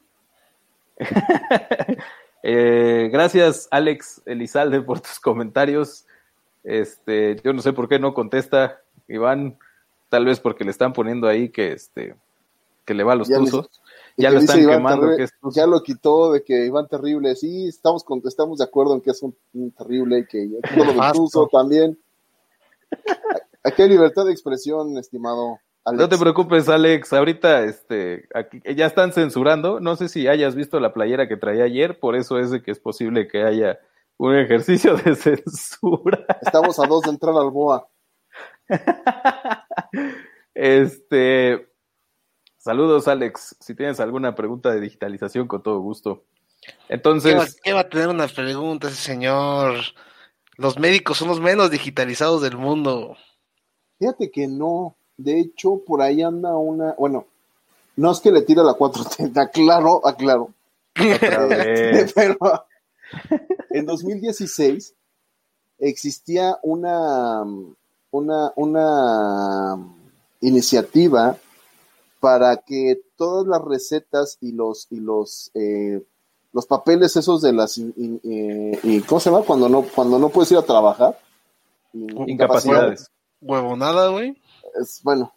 Eh, 2.45 3.11
gracias, 3.13 3.67
Alex 3.73 4.23
Elizalde, 4.25 4.81
por 4.81 5.01
tus 5.01 5.19
comentarios. 5.19 6.07
Este, 6.63 7.37
yo 7.43 7.53
no 7.53 7.61
sé 7.61 7.73
por 7.73 7.89
qué 7.89 7.99
no 7.99 8.15
contesta 8.15 8.81
Iván, 9.09 9.59
tal 10.09 10.25
vez 10.25 10.39
porque 10.39 10.65
le 10.65 10.71
están 10.71 10.93
poniendo 10.93 11.27
ahí 11.27 11.49
que 11.49 11.73
este 11.73 12.15
que 12.85 12.95
le 12.95 13.03
va 13.03 13.15
a 13.15 13.17
los 13.17 13.29
Ya 13.29 13.39
le- 13.39 13.45
tuzos. 13.51 13.69
Ya 14.17 14.31
lo 14.31 14.39
están 14.39 14.61
Iván 14.61 14.77
quemando 14.77 15.01
Terrible, 15.01 15.17
que 15.17 15.23
es 15.25 15.33
tuzo. 15.41 15.61
ya 15.61 15.67
lo 15.67 15.83
quitó 15.83 16.33
de 16.33 16.45
que 16.45 16.65
Iván 16.65 16.87
Terrible, 16.87 17.35
sí, 17.35 17.67
estamos 17.69 18.05
con- 18.05 18.23
estamos 18.25 18.59
de 18.59 18.65
acuerdo 18.65 18.95
en 18.95 19.01
que 19.01 19.11
es 19.11 19.21
un, 19.23 19.37
un 19.55 19.73
terrible 19.73 20.21
y 20.21 20.27
que 20.27 20.49
todo 20.77 20.85
lo 20.85 21.13
puso 21.13 21.49
también. 21.49 21.99
Aquí 23.65 23.83
hay 23.83 23.89
libertad 23.89 24.25
de 24.27 24.33
expresión, 24.33 24.97
estimado 24.97 25.59
Alex. 25.89 26.01
No 26.01 26.09
te 26.09 26.19
preocupes, 26.19 26.69
Alex. 26.69 27.13
Ahorita 27.13 27.65
este, 27.65 28.29
aquí, 28.35 28.61
ya 28.77 28.87
están 28.87 29.13
censurando. 29.13 29.81
No 29.81 29.97
sé 29.97 30.09
si 30.09 30.29
hayas 30.29 30.55
visto 30.55 30.81
la 30.81 30.93
playera 30.93 31.29
que 31.29 31.37
traía 31.37 31.65
ayer, 31.65 31.99
por 31.99 32.17
eso 32.17 32.39
es 32.39 32.51
de 32.51 32.63
que 32.63 32.71
es 32.71 32.79
posible 32.79 33.29
que 33.29 33.43
haya 33.43 33.79
un 34.19 34.37
ejercicio 34.37 34.97
de 34.97 35.15
censura. 35.17 36.27
Estamos 36.43 36.79
a 36.79 36.87
dos 36.87 37.03
de 37.03 37.11
entrar 37.11 37.35
al 37.35 37.51
BOA. 37.51 37.89
Este, 40.61 41.69
saludos, 42.57 43.07
Alex. 43.07 43.57
Si 43.61 43.77
tienes 43.77 44.01
alguna 44.01 44.35
pregunta 44.35 44.73
de 44.73 44.81
digitalización, 44.81 45.47
con 45.47 45.63
todo 45.63 45.79
gusto. 45.79 46.25
¿Qué 46.61 46.73
va, 46.73 46.87
Entonces, 46.89 47.61
qué 47.63 47.73
va 47.73 47.81
a 47.81 47.89
tener 47.89 48.09
una 48.09 48.27
pregunta 48.27 48.89
ese 48.89 48.97
señor? 48.97 49.77
Los 50.57 50.77
médicos 50.77 51.19
son 51.19 51.29
los 51.29 51.41
menos 51.41 51.71
digitalizados 51.71 52.43
del 52.43 52.57
mundo. 52.57 53.17
Fíjate 54.01 54.33
que 54.33 54.49
no. 54.49 54.99
De 55.19 55.39
hecho, 55.41 55.83
por 55.87 56.01
ahí 56.01 56.23
anda 56.23 56.57
una. 56.57 56.95
Bueno, 56.99 57.27
no 57.97 58.11
es 58.13 58.21
que 58.21 58.31
le 58.33 58.43
tire 58.43 58.63
la 58.63 58.75
430, 58.75 59.41
aclaro, 59.43 60.07
aclaro. 60.07 60.51
vez. 61.49 62.13
Pero 62.15 62.39
en 63.71 63.85
2016 63.87 64.95
existía 65.79 66.59
una, 66.63 67.43
una, 68.11 68.53
una 68.57 69.79
iniciativa 70.41 71.37
para 72.21 72.57
que 72.59 73.01
todas 73.17 73.47
las 73.47 73.63
recetas 73.63 74.39
y 74.41 74.53
los 74.53 74.87
y 74.91 75.01
los 75.01 75.51
eh, 75.55 76.03
los 76.53 76.67
papeles 76.67 77.15
esos 77.17 77.43
de 77.43 77.53
las 77.53 77.79
in- 77.79 77.95
in- 77.97 78.21
eh, 78.25 78.79
y 78.83 79.01
cómo 79.03 79.21
se 79.21 79.31
llama 79.31 79.45
cuando 79.45 79.69
no 79.69 79.83
cuando 79.83 80.19
no 80.19 80.29
puedes 80.29 80.51
ir 80.53 80.59
a 80.59 80.63
trabajar 80.63 81.19
In- 81.93 82.29
incapacidades. 82.29 83.11
Huevonada, 83.41 84.09
güey. 84.09 84.37
Es, 84.81 85.03
bueno 85.03 85.33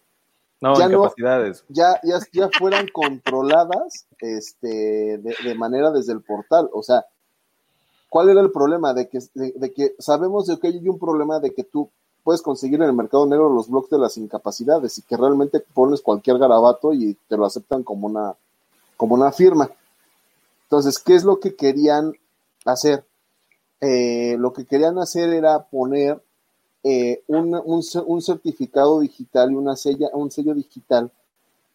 No, 0.62 0.78
Ya 0.78 0.86
no- 0.98 1.04
ya, 1.70 2.00
ya, 2.04 2.20
ya 2.32 2.50
fueran 2.58 2.88
controladas 2.94 4.06
este, 4.20 5.18
de, 5.18 5.36
de 5.44 5.56
manera 5.56 5.92
desde 5.92 6.14
el 6.14 6.22
portal. 6.22 6.70
O 6.74 6.84
sea, 6.84 7.06
¿cuál 8.10 8.30
era 8.30 8.42
el 8.42 8.52
problema? 8.52 8.94
De 8.94 9.08
que, 9.10 9.20
de, 9.34 9.54
de 9.56 9.74
que 9.74 9.96
sabemos 10.00 10.48
de 10.48 10.60
que 10.60 10.68
hay 10.68 10.88
un 10.88 11.00
problema 11.00 11.40
de 11.40 11.54
que 11.54 11.64
tú 11.64 11.90
puedes 12.24 12.42
conseguir 12.44 12.76
en 12.82 12.90
el 12.90 12.94
mercado 12.94 13.26
negro 13.26 13.50
los 13.50 13.68
blogs 13.70 13.90
de 13.90 13.98
las 13.98 14.18
incapacidades 14.18 14.98
y 15.00 15.02
que 15.02 15.18
realmente 15.18 15.60
pones 15.74 16.02
cualquier 16.02 16.38
garabato 16.38 16.94
y 16.94 17.18
te 17.28 17.36
lo 17.38 17.46
aceptan 17.46 17.82
como 17.84 18.06
una, 18.08 18.36
como 18.96 19.16
una 19.16 19.32
firma. 19.32 19.72
Entonces, 20.64 21.00
¿qué 21.00 21.16
es 21.16 21.24
lo 21.24 21.40
que 21.40 21.56
querían 21.56 22.14
hacer? 22.66 23.04
Eh, 23.82 24.36
lo 24.38 24.54
que 24.54 24.66
querían 24.66 25.00
hacer 25.00 25.30
era 25.34 25.64
poner 25.64 26.22
eh, 26.84 27.24
un, 27.28 27.54
un, 27.66 27.84
ce- 27.84 28.00
un 28.06 28.22
certificado 28.22 29.00
digital 29.00 29.52
y 29.52 29.56
una 29.56 29.76
sella, 29.76 30.10
un 30.14 30.32
sello 30.32 30.54
digital 30.54 31.12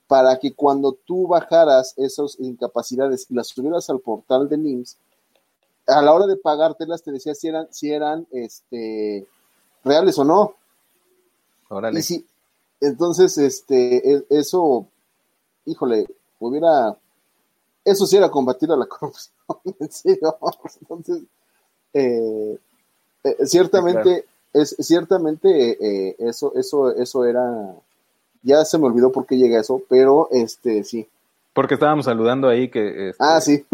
para 0.08 0.38
que 0.38 0.54
cuando 0.54 0.92
tú 0.92 1.26
bajaras 1.26 1.94
esas 1.96 2.38
incapacidades 2.38 3.26
y 3.30 3.34
las 3.34 3.48
subieras 3.48 3.90
al 3.90 4.00
portal 4.00 4.48
de 4.48 4.56
NIMS, 4.58 4.96
a 5.86 6.02
la 6.02 6.12
hora 6.12 6.26
de 6.26 6.36
pagártelas 6.36 7.02
te 7.02 7.12
decía 7.12 7.34
si 7.34 7.48
eran, 7.48 7.68
si 7.72 7.92
eran 7.92 8.26
este, 8.32 9.26
reales 9.84 10.18
o 10.18 10.24
no. 10.24 10.54
Órale. 11.68 11.98
Y 11.98 12.02
si, 12.02 12.26
entonces, 12.80 13.36
este, 13.38 14.12
e- 14.12 14.26
eso, 14.30 14.86
híjole, 15.64 16.06
hubiera, 16.38 16.96
eso 17.84 18.06
sí 18.06 18.16
era 18.16 18.30
combatir 18.30 18.70
a 18.72 18.76
la 18.76 18.86
corrupción, 18.88 19.32
en 19.80 19.90
serio. 19.90 20.36
Entonces, 20.80 21.22
eh, 21.94 22.58
eh, 23.24 23.36
ciertamente, 23.46 24.26
es, 24.60 24.76
ciertamente 24.80 25.76
eh, 25.80 26.16
eso, 26.18 26.52
eso, 26.56 26.94
eso 26.94 27.24
era, 27.24 27.74
ya 28.42 28.64
se 28.64 28.78
me 28.78 28.86
olvidó 28.86 29.12
por 29.12 29.26
qué 29.26 29.36
llega 29.36 29.60
eso, 29.60 29.82
pero 29.88 30.28
este, 30.30 30.84
sí. 30.84 31.08
Porque 31.52 31.74
estábamos 31.74 32.04
saludando 32.04 32.48
ahí 32.48 32.68
que 32.68 33.08
este, 33.10 33.24
Ah, 33.24 33.40
sí. 33.40 33.64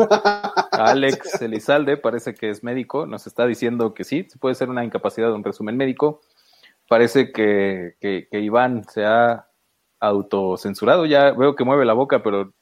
Alex 0.70 1.40
Elizalde 1.42 1.96
parece 1.96 2.34
que 2.34 2.50
es 2.50 2.62
médico, 2.62 3.06
nos 3.06 3.26
está 3.26 3.46
diciendo 3.46 3.94
que 3.94 4.04
sí, 4.04 4.26
puede 4.40 4.54
ser 4.54 4.70
una 4.70 4.84
incapacidad 4.84 5.28
de 5.28 5.34
un 5.34 5.44
resumen 5.44 5.76
médico. 5.76 6.20
Parece 6.88 7.32
que, 7.32 7.94
que, 8.00 8.28
que 8.30 8.40
Iván 8.40 8.84
se 8.84 9.04
ha 9.04 9.46
autocensurado, 9.98 11.06
ya 11.06 11.30
veo 11.32 11.54
que 11.54 11.64
mueve 11.64 11.84
la 11.84 11.94
boca, 11.94 12.22
pero 12.22 12.52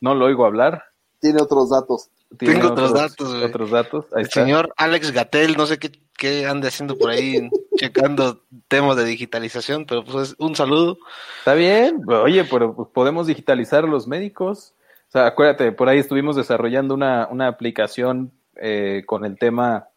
no 0.00 0.14
lo 0.14 0.26
oigo 0.26 0.44
hablar. 0.44 0.84
Tiene 1.20 1.40
otros 1.42 1.70
datos. 1.70 2.08
Tengo 2.38 2.68
otros 2.68 2.92
datos, 2.94 3.30
güey. 3.30 3.44
Otros 3.44 3.70
datos. 3.70 4.06
Ahí 4.12 4.22
El 4.22 4.28
está. 4.28 4.42
señor 4.42 4.72
Alex 4.76 5.10
Gatel, 5.12 5.56
no 5.56 5.66
sé 5.66 5.78
qué, 5.78 5.90
qué 6.16 6.46
anda 6.46 6.68
haciendo 6.68 6.96
por 6.96 7.10
ahí, 7.10 7.48
checando 7.76 8.42
temas 8.68 8.96
de 8.96 9.04
digitalización, 9.04 9.86
pero 9.86 10.04
pues 10.04 10.34
un 10.38 10.54
saludo. 10.54 10.98
Está 11.38 11.54
bien, 11.54 12.02
oye, 12.06 12.44
pero 12.44 12.74
pues, 12.74 12.88
podemos 12.92 13.26
digitalizar 13.26 13.84
los 13.84 14.06
médicos. 14.06 14.74
O 15.08 15.12
sea, 15.12 15.26
acuérdate, 15.26 15.72
por 15.72 15.88
ahí 15.88 15.98
estuvimos 15.98 16.36
desarrollando 16.36 16.94
una, 16.94 17.26
una 17.30 17.48
aplicación 17.48 18.32
eh, 18.56 19.02
con 19.06 19.24
el 19.24 19.38
tema, 19.38 19.88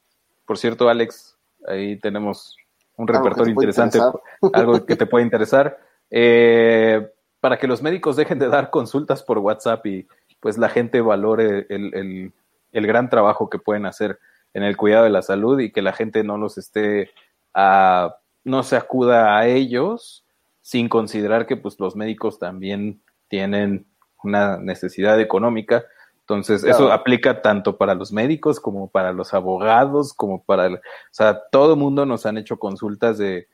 por 0.46 0.58
cierto, 0.58 0.90
Alex, 0.90 1.38
ahí 1.68 2.00
tenemos 2.00 2.58
un 2.96 3.08
repertorio 3.08 3.52
interesante, 3.52 4.00
algo 4.54 4.86
que 4.86 4.96
te 4.96 5.06
puede 5.06 5.26
interesar, 5.26 5.78
eh, 6.10 7.12
para 7.40 7.58
que 7.58 7.68
los 7.68 7.82
médicos 7.82 8.16
dejen 8.16 8.40
de 8.40 8.48
dar 8.48 8.70
consultas 8.70 9.22
por 9.22 9.38
WhatsApp 9.40 9.86
y 9.86 10.08
pues 10.44 10.58
la 10.58 10.68
gente 10.68 11.00
valore 11.00 11.66
el, 11.70 11.94
el, 11.96 12.34
el 12.74 12.88
gran 12.88 13.10
trabajo 13.10 13.50
que 13.50 13.60
pueden 13.60 13.86
hacer 13.86 14.20
en 14.54 14.62
el 14.64 14.76
cuidado 14.76 15.06
de 15.06 15.10
la 15.10 15.22
salud 15.22 15.58
y 15.62 15.72
que 15.72 15.82
la 15.82 15.94
gente 15.94 16.22
no 16.26 16.38
los 16.38 16.58
esté, 16.58 17.12
a, 17.54 18.18
no 18.44 18.62
se 18.64 18.76
acuda 18.76 19.38
a 19.38 19.48
ellos 19.48 20.26
sin 20.62 20.90
considerar 20.90 21.46
que 21.48 21.56
pues 21.56 21.80
los 21.80 21.96
médicos 21.96 22.40
también 22.40 23.02
tienen 23.30 23.86
una 24.22 24.58
necesidad 24.58 25.18
económica. 25.22 25.86
Entonces, 26.20 26.62
Claro. 26.64 26.76
eso 26.78 26.92
aplica 26.92 27.42
tanto 27.42 27.78
para 27.78 27.96
los 27.96 28.12
médicos 28.12 28.60
como 28.60 28.90
para 28.90 29.14
los 29.14 29.34
abogados, 29.34 30.14
como 30.14 30.44
para, 30.44 30.66
el- 30.66 30.76
o 30.76 30.80
sea, 31.12 31.40
todo 31.52 31.76
mundo 31.78 32.06
nos 32.06 32.26
han 32.26 32.38
hecho 32.38 32.60
consultas 32.60 33.18
de, 33.18 33.48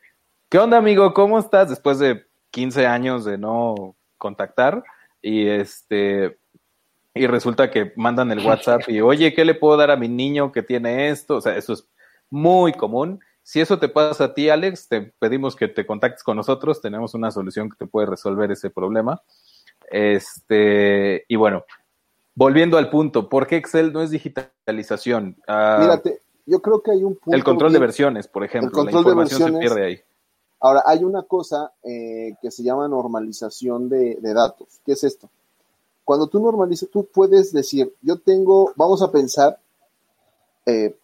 ¿qué 0.49 0.57
onda 0.57 0.77
amigo? 0.77 1.13
¿Cómo 1.13 1.37
estás? 1.37 1.69
Después 1.69 1.99
de 1.99 2.25
15 2.51 2.87
años 2.87 3.25
de 3.25 3.37
no 3.37 3.95
contactar 4.17 4.83
y 5.21 5.47
este, 5.47 6.37
y 7.13 7.27
resulta 7.27 7.71
que 7.71 7.91
mandan 7.95 8.31
el 8.31 8.45
WhatsApp 8.45 8.81
y, 8.87 9.01
oye, 9.01 9.33
¿qué 9.33 9.43
le 9.43 9.55
puedo 9.55 9.77
dar 9.77 9.91
a 9.91 9.97
mi 9.97 10.07
niño 10.07 10.51
que 10.51 10.63
tiene 10.63 11.09
esto? 11.09 11.37
O 11.37 11.41
sea, 11.41 11.55
eso 11.57 11.73
es 11.73 11.87
muy 12.29 12.73
común. 12.73 13.19
Si 13.41 13.59
eso 13.59 13.79
te 13.79 13.89
pasa 13.89 14.25
a 14.25 14.33
ti, 14.33 14.49
Alex, 14.49 14.87
te 14.87 15.01
pedimos 15.17 15.55
que 15.55 15.67
te 15.67 15.85
contactes 15.85 16.23
con 16.23 16.37
nosotros. 16.37 16.81
Tenemos 16.81 17.15
una 17.15 17.31
solución 17.31 17.69
que 17.69 17.77
te 17.77 17.87
puede 17.87 18.07
resolver 18.07 18.51
ese 18.51 18.69
problema. 18.69 19.21
Este, 19.89 21.25
y 21.27 21.35
bueno, 21.35 21.65
volviendo 22.35 22.77
al 22.77 22.89
punto, 22.89 23.27
¿por 23.27 23.47
qué 23.47 23.55
Excel 23.55 23.91
no 23.91 24.03
es 24.03 24.11
digitalización? 24.11 25.35
Ah, 25.47 25.77
Mírate, 25.81 26.19
yo 26.45 26.61
creo 26.61 26.81
que 26.83 26.91
hay 26.91 27.03
un 27.03 27.15
punto. 27.15 27.35
el 27.35 27.43
control 27.43 27.73
de 27.73 27.79
versiones, 27.79 28.27
por 28.27 28.43
ejemplo, 28.43 28.71
control 28.71 29.03
de 29.03 29.09
la 29.09 29.23
información 29.23 29.37
se 29.37 29.43
versiones. 29.51 29.73
pierde 29.73 29.87
ahí. 29.87 30.01
Ahora, 30.61 30.83
hay 30.85 31.03
una 31.03 31.23
cosa 31.23 31.71
eh, 31.83 32.33
que 32.41 32.51
se 32.51 32.63
llama 32.63 32.87
normalización 32.87 33.89
de, 33.89 34.19
de 34.21 34.33
datos. 34.33 34.79
¿Qué 34.85 34.91
es 34.91 35.03
esto? 35.03 35.29
Cuando 36.09 36.25
tú 36.25 36.39
normalizas, 36.39 36.89
tú 36.89 37.05
puedes 37.05 37.53
decir, 37.53 37.93
yo 38.01 38.17
tengo, 38.17 38.73
vamos 38.75 39.03
a 39.03 39.11
pensar, 39.11 39.59
eh, 40.65 40.97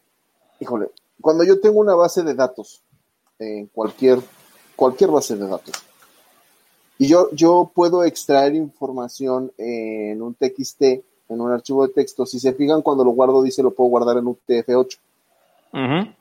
híjole, 0.60 0.89
cuando 1.22 1.44
yo 1.44 1.60
tengo 1.60 1.80
una 1.80 1.94
base 1.94 2.24
de 2.24 2.34
datos, 2.34 2.82
en 3.38 3.68
cualquier, 3.68 4.18
cualquier 4.76 5.12
base 5.12 5.36
de 5.36 5.48
datos, 5.48 5.76
y 6.98 7.06
yo, 7.06 7.30
yo 7.34 7.72
puedo 7.72 8.04
extraer 8.04 8.56
información 8.56 9.52
en 9.60 10.24
un 10.24 10.34
TXT, 10.34 10.82
en 10.82 11.39
un 11.39 11.52
archivo 11.52 11.86
de 11.86 11.94
texto, 11.94 12.26
si 12.26 12.39
se 12.39 12.54
fijan, 12.54 12.82
cuando 12.82 13.04
lo 13.04 13.12
guardo, 13.12 13.44
dice, 13.44 13.62
lo 13.62 13.76
puedo 13.76 13.91
guardar 13.91 14.18
en 14.18 14.26
un 14.26 14.39
TF8. 14.48 14.98
Ujú. 15.72 16.13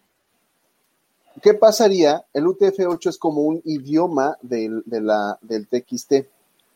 ¿Qué 1.41 1.55
pasaría? 1.55 2.27
El 2.35 2.45
UTF-8 2.45 3.09
es 3.09 3.17
como 3.17 3.45
un 3.45 3.63
idioma 3.65 4.37
del, 4.43 4.83
de 4.85 5.01
la, 5.01 5.39
del 5.41 5.69
TXT. 5.69 6.34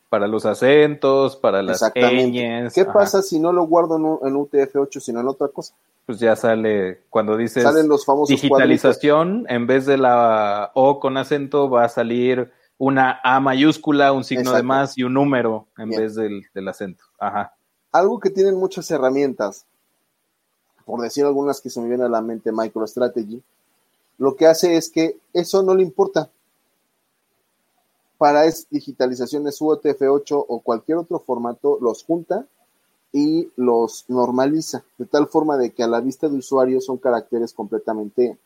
Para 0.08 0.26
los 0.26 0.46
acentos, 0.46 1.36
para 1.36 1.62
las 1.62 1.82
Exactamente. 1.82 2.70
¿Qué 2.74 2.80
ajá. 2.82 2.92
pasa 2.92 3.22
si 3.22 3.38
no 3.38 3.52
lo 3.52 3.66
guardo 3.66 3.96
en, 3.96 4.04
un- 4.06 4.18
en 4.22 4.34
UTF-8, 4.36 5.00
sino 5.00 5.20
en 5.20 5.28
otra 5.28 5.48
cosa? 5.48 5.74
Pues 6.06 6.18
ya 6.18 6.34
sale, 6.34 7.02
cuando 7.10 7.36
dices 7.36 7.62
Salen 7.62 7.86
los 7.88 8.06
famosos 8.06 8.30
digitalización, 8.30 9.44
en 9.50 9.66
vez 9.66 9.84
de 9.84 9.98
la 9.98 10.70
O 10.74 10.98
con 11.00 11.18
acento 11.18 11.68
va 11.68 11.84
a 11.84 11.88
salir 11.90 12.50
una 12.78 13.20
A 13.22 13.40
mayúscula, 13.40 14.12
un 14.12 14.24
signo 14.24 14.52
de 14.52 14.62
más 14.62 14.96
y 14.96 15.02
un 15.02 15.12
número 15.12 15.66
en 15.76 15.90
Bien. 15.90 16.00
vez 16.00 16.14
del, 16.14 16.42
del 16.54 16.68
acento. 16.68 17.04
Ajá. 17.18 17.52
Algo 17.92 18.18
que 18.20 18.30
tienen 18.30 18.54
muchas 18.56 18.90
herramientas, 18.90 19.66
por 20.86 21.02
decir 21.02 21.26
algunas 21.26 21.60
que 21.60 21.68
se 21.68 21.80
me 21.80 21.88
vienen 21.88 22.06
a 22.06 22.08
la 22.10 22.22
mente, 22.22 22.50
MicroStrategy, 22.52 23.42
lo 24.16 24.34
que 24.36 24.46
hace 24.46 24.76
es 24.78 24.88
que 24.88 25.18
eso 25.34 25.62
no 25.62 25.74
le 25.74 25.82
importa. 25.82 26.30
Para 28.18 28.44
es 28.46 28.66
digitalizaciones 28.70 29.60
UTF-8 29.60 30.44
o 30.48 30.60
cualquier 30.60 30.98
otro 30.98 31.20
formato, 31.20 31.78
los 31.80 32.02
junta 32.04 32.44
y 33.12 33.48
los 33.56 34.04
normaliza, 34.08 34.82
de 34.98 35.06
tal 35.06 35.28
forma 35.28 35.56
de 35.56 35.70
que 35.70 35.82
a 35.82 35.86
la 35.86 36.00
vista 36.00 36.28
de 36.28 36.36
usuario 36.36 36.80
son 36.80 36.98
caracteres 36.98 37.52
completamente 37.54 38.36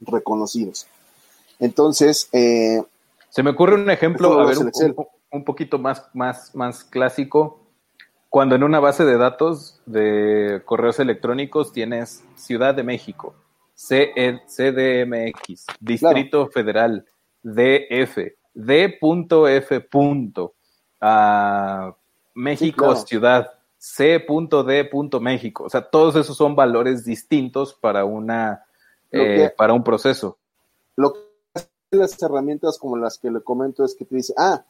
reconocidos. 0.00 0.86
Entonces, 1.60 2.28
eh, 2.32 2.82
Se 3.30 3.42
me 3.42 3.50
ocurre 3.50 3.74
un 3.74 3.90
ejemplo, 3.90 4.40
a 4.40 4.46
ver, 4.46 4.58
un, 4.58 4.72
un- 4.96 5.06
un 5.30 5.44
poquito 5.44 5.78
más, 5.78 6.04
más, 6.14 6.54
más 6.54 6.82
clásico. 6.84 7.60
Cuando 8.30 8.54
en 8.54 8.62
una 8.62 8.80
base 8.80 9.04
de 9.04 9.16
datos 9.18 9.80
de 9.86 10.62
correos 10.64 10.98
electrónicos 10.98 11.72
tienes 11.72 12.24
Ciudad 12.36 12.74
de 12.74 12.82
México, 12.82 13.34
CDMX, 14.46 15.66
Distrito 15.80 16.46
Federal, 16.48 17.04
DF, 17.42 18.34
D.F. 18.58 19.88
ah, 21.00 21.94
México 22.34 22.84
claro. 22.86 23.06
Ciudad, 23.06 23.50
C.D. 23.78 24.90
México. 25.20 25.64
O 25.64 25.70
sea, 25.70 25.82
todos 25.82 26.16
esos 26.16 26.36
son 26.36 26.56
valores 26.56 27.04
distintos 27.04 27.72
para 27.74 28.04
una 28.04 28.64
eh, 29.12 29.36
que- 29.36 29.50
para 29.56 29.72
un 29.72 29.84
proceso. 29.84 30.36
Lo 30.96 31.12
que 31.12 31.20
hacen 31.54 31.68
las 31.92 32.20
herramientas 32.20 32.78
como 32.78 32.96
las 32.96 33.18
que 33.18 33.30
le 33.30 33.40
comento 33.40 33.84
es 33.84 33.94
que 33.94 34.04
te 34.04 34.16
dice, 34.16 34.34
ah, 34.36 34.64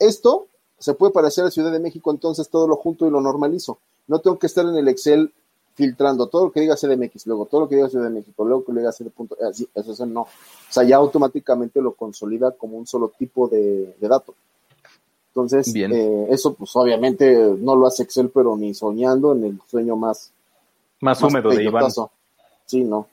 esto 0.00 0.48
se 0.78 0.94
puede 0.94 1.12
parecer 1.12 1.44
a 1.44 1.50
Ciudad 1.50 1.70
de 1.70 1.78
México, 1.78 2.10
entonces 2.10 2.48
todo 2.48 2.66
lo 2.66 2.76
junto 2.76 3.06
y 3.06 3.10
lo 3.10 3.20
normalizo. 3.20 3.78
No 4.08 4.18
tengo 4.18 4.38
que 4.38 4.46
estar 4.48 4.64
en 4.66 4.74
el 4.74 4.88
Excel 4.88 5.32
filtrando 5.80 6.26
todo 6.26 6.46
lo 6.46 6.52
que 6.52 6.60
diga 6.60 6.76
CDMX, 6.76 7.26
luego 7.26 7.46
todo 7.46 7.62
lo 7.62 7.68
que 7.68 7.76
diga 7.76 7.88
México, 8.10 8.44
luego 8.44 8.64
que 8.64 8.72
le 8.72 8.80
diga 8.80 8.92
CD. 8.92 9.10
punto- 9.10 9.36
Así, 9.48 9.66
eso, 9.74 9.92
eso 9.92 10.04
no. 10.06 10.22
O 10.22 10.28
sea, 10.68 10.82
ya 10.84 10.96
automáticamente 10.96 11.80
lo 11.80 11.94
consolida 11.94 12.50
como 12.52 12.76
un 12.76 12.86
solo 12.86 13.08
tipo 13.18 13.48
de, 13.48 13.94
de 13.98 14.08
dato. 14.08 14.34
Entonces, 15.28 15.72
Bien. 15.72 15.90
eh, 15.92 16.26
eso 16.30 16.52
pues 16.54 16.70
obviamente 16.74 17.34
no 17.58 17.76
lo 17.76 17.86
hace 17.86 18.02
Excel, 18.02 18.30
pero 18.30 18.56
ni 18.56 18.74
soñando 18.74 19.32
en 19.32 19.44
el 19.44 19.60
sueño 19.70 19.96
más, 19.96 20.30
Más 21.00 21.22
húmedo 21.22 21.48
de 21.50 21.62
Iván. 21.62 21.74
peyotazo. 21.74 22.10
Sí, 22.66 22.84
no. 22.84 23.06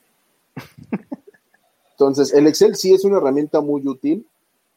Entonces, 1.92 2.32
el 2.32 2.46
Excel 2.46 2.76
sí 2.76 2.92
es 2.92 3.04
una 3.04 3.16
herramienta 3.16 3.60
muy 3.60 3.86
útil, 3.86 4.26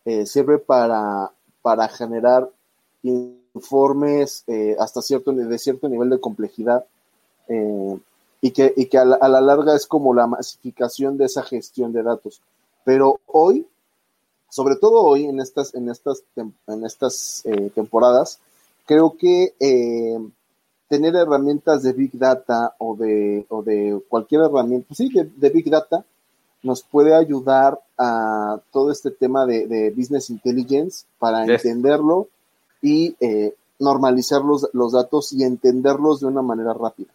eh, 0.06 0.26
sirve 0.26 0.58
para, 0.60 1.32
para 1.62 1.88
generar 1.88 2.50
informes 3.04 4.44
eh, 4.48 4.76
hasta 4.80 5.02
cierto, 5.02 5.32
de 5.32 5.58
cierto 5.60 5.88
nivel 5.90 6.10
de 6.10 6.20
complejidad 6.20 6.86
eh, 7.52 7.98
y 8.42 8.52
que, 8.52 8.74
y 8.76 8.86
que 8.88 8.98
a, 8.98 9.06
la, 9.06 9.16
a 9.18 9.28
la 9.28 9.42
larga 9.42 9.76
es 9.76 9.86
como 9.86 10.14
la 10.14 10.26
masificación 10.28 11.18
de 11.18 11.26
esa 11.26 11.44
gestión 11.44 11.92
de 11.94 12.02
datos. 12.02 12.42
Pero 12.84 13.20
hoy, 13.28 13.68
sobre 14.50 14.76
todo 14.76 15.04
hoy 15.04 15.26
en 15.26 15.40
estas, 15.40 15.76
en 15.76 15.90
estas, 15.90 16.24
en 16.36 16.86
estas 16.86 17.42
eh, 17.46 17.70
temporadas, 17.76 18.40
creo 18.86 19.16
que 19.18 19.54
eh, 19.60 20.18
tener 20.90 21.16
herramientas 21.16 21.84
de 21.84 21.94
Big 21.94 22.12
Data 22.18 22.76
o 22.80 22.96
de, 22.96 23.46
o 23.50 23.62
de 23.62 24.02
cualquier 24.10 24.42
herramienta, 24.42 24.88
pues 24.90 24.98
sí, 24.98 25.10
de, 25.14 25.30
de 25.36 25.50
Big 25.50 25.70
Data, 25.70 26.04
nos 26.64 26.84
puede 26.84 27.14
ayudar 27.16 27.80
a 27.98 28.60
todo 28.72 28.92
este 28.92 29.12
tema 29.12 29.46
de, 29.46 29.68
de 29.68 29.92
Business 29.92 30.30
Intelligence 30.30 31.06
para 31.20 31.46
Yes. 31.46 31.64
entenderlo 31.66 32.28
y 32.82 33.16
normalizar 33.80 34.42
los, 34.44 34.70
los 34.74 34.92
datos 34.92 35.34
y 35.34 35.44
entenderlos 35.44 36.20
de 36.20 36.28
una 36.28 36.42
manera 36.42 36.74
rápida. 36.74 37.10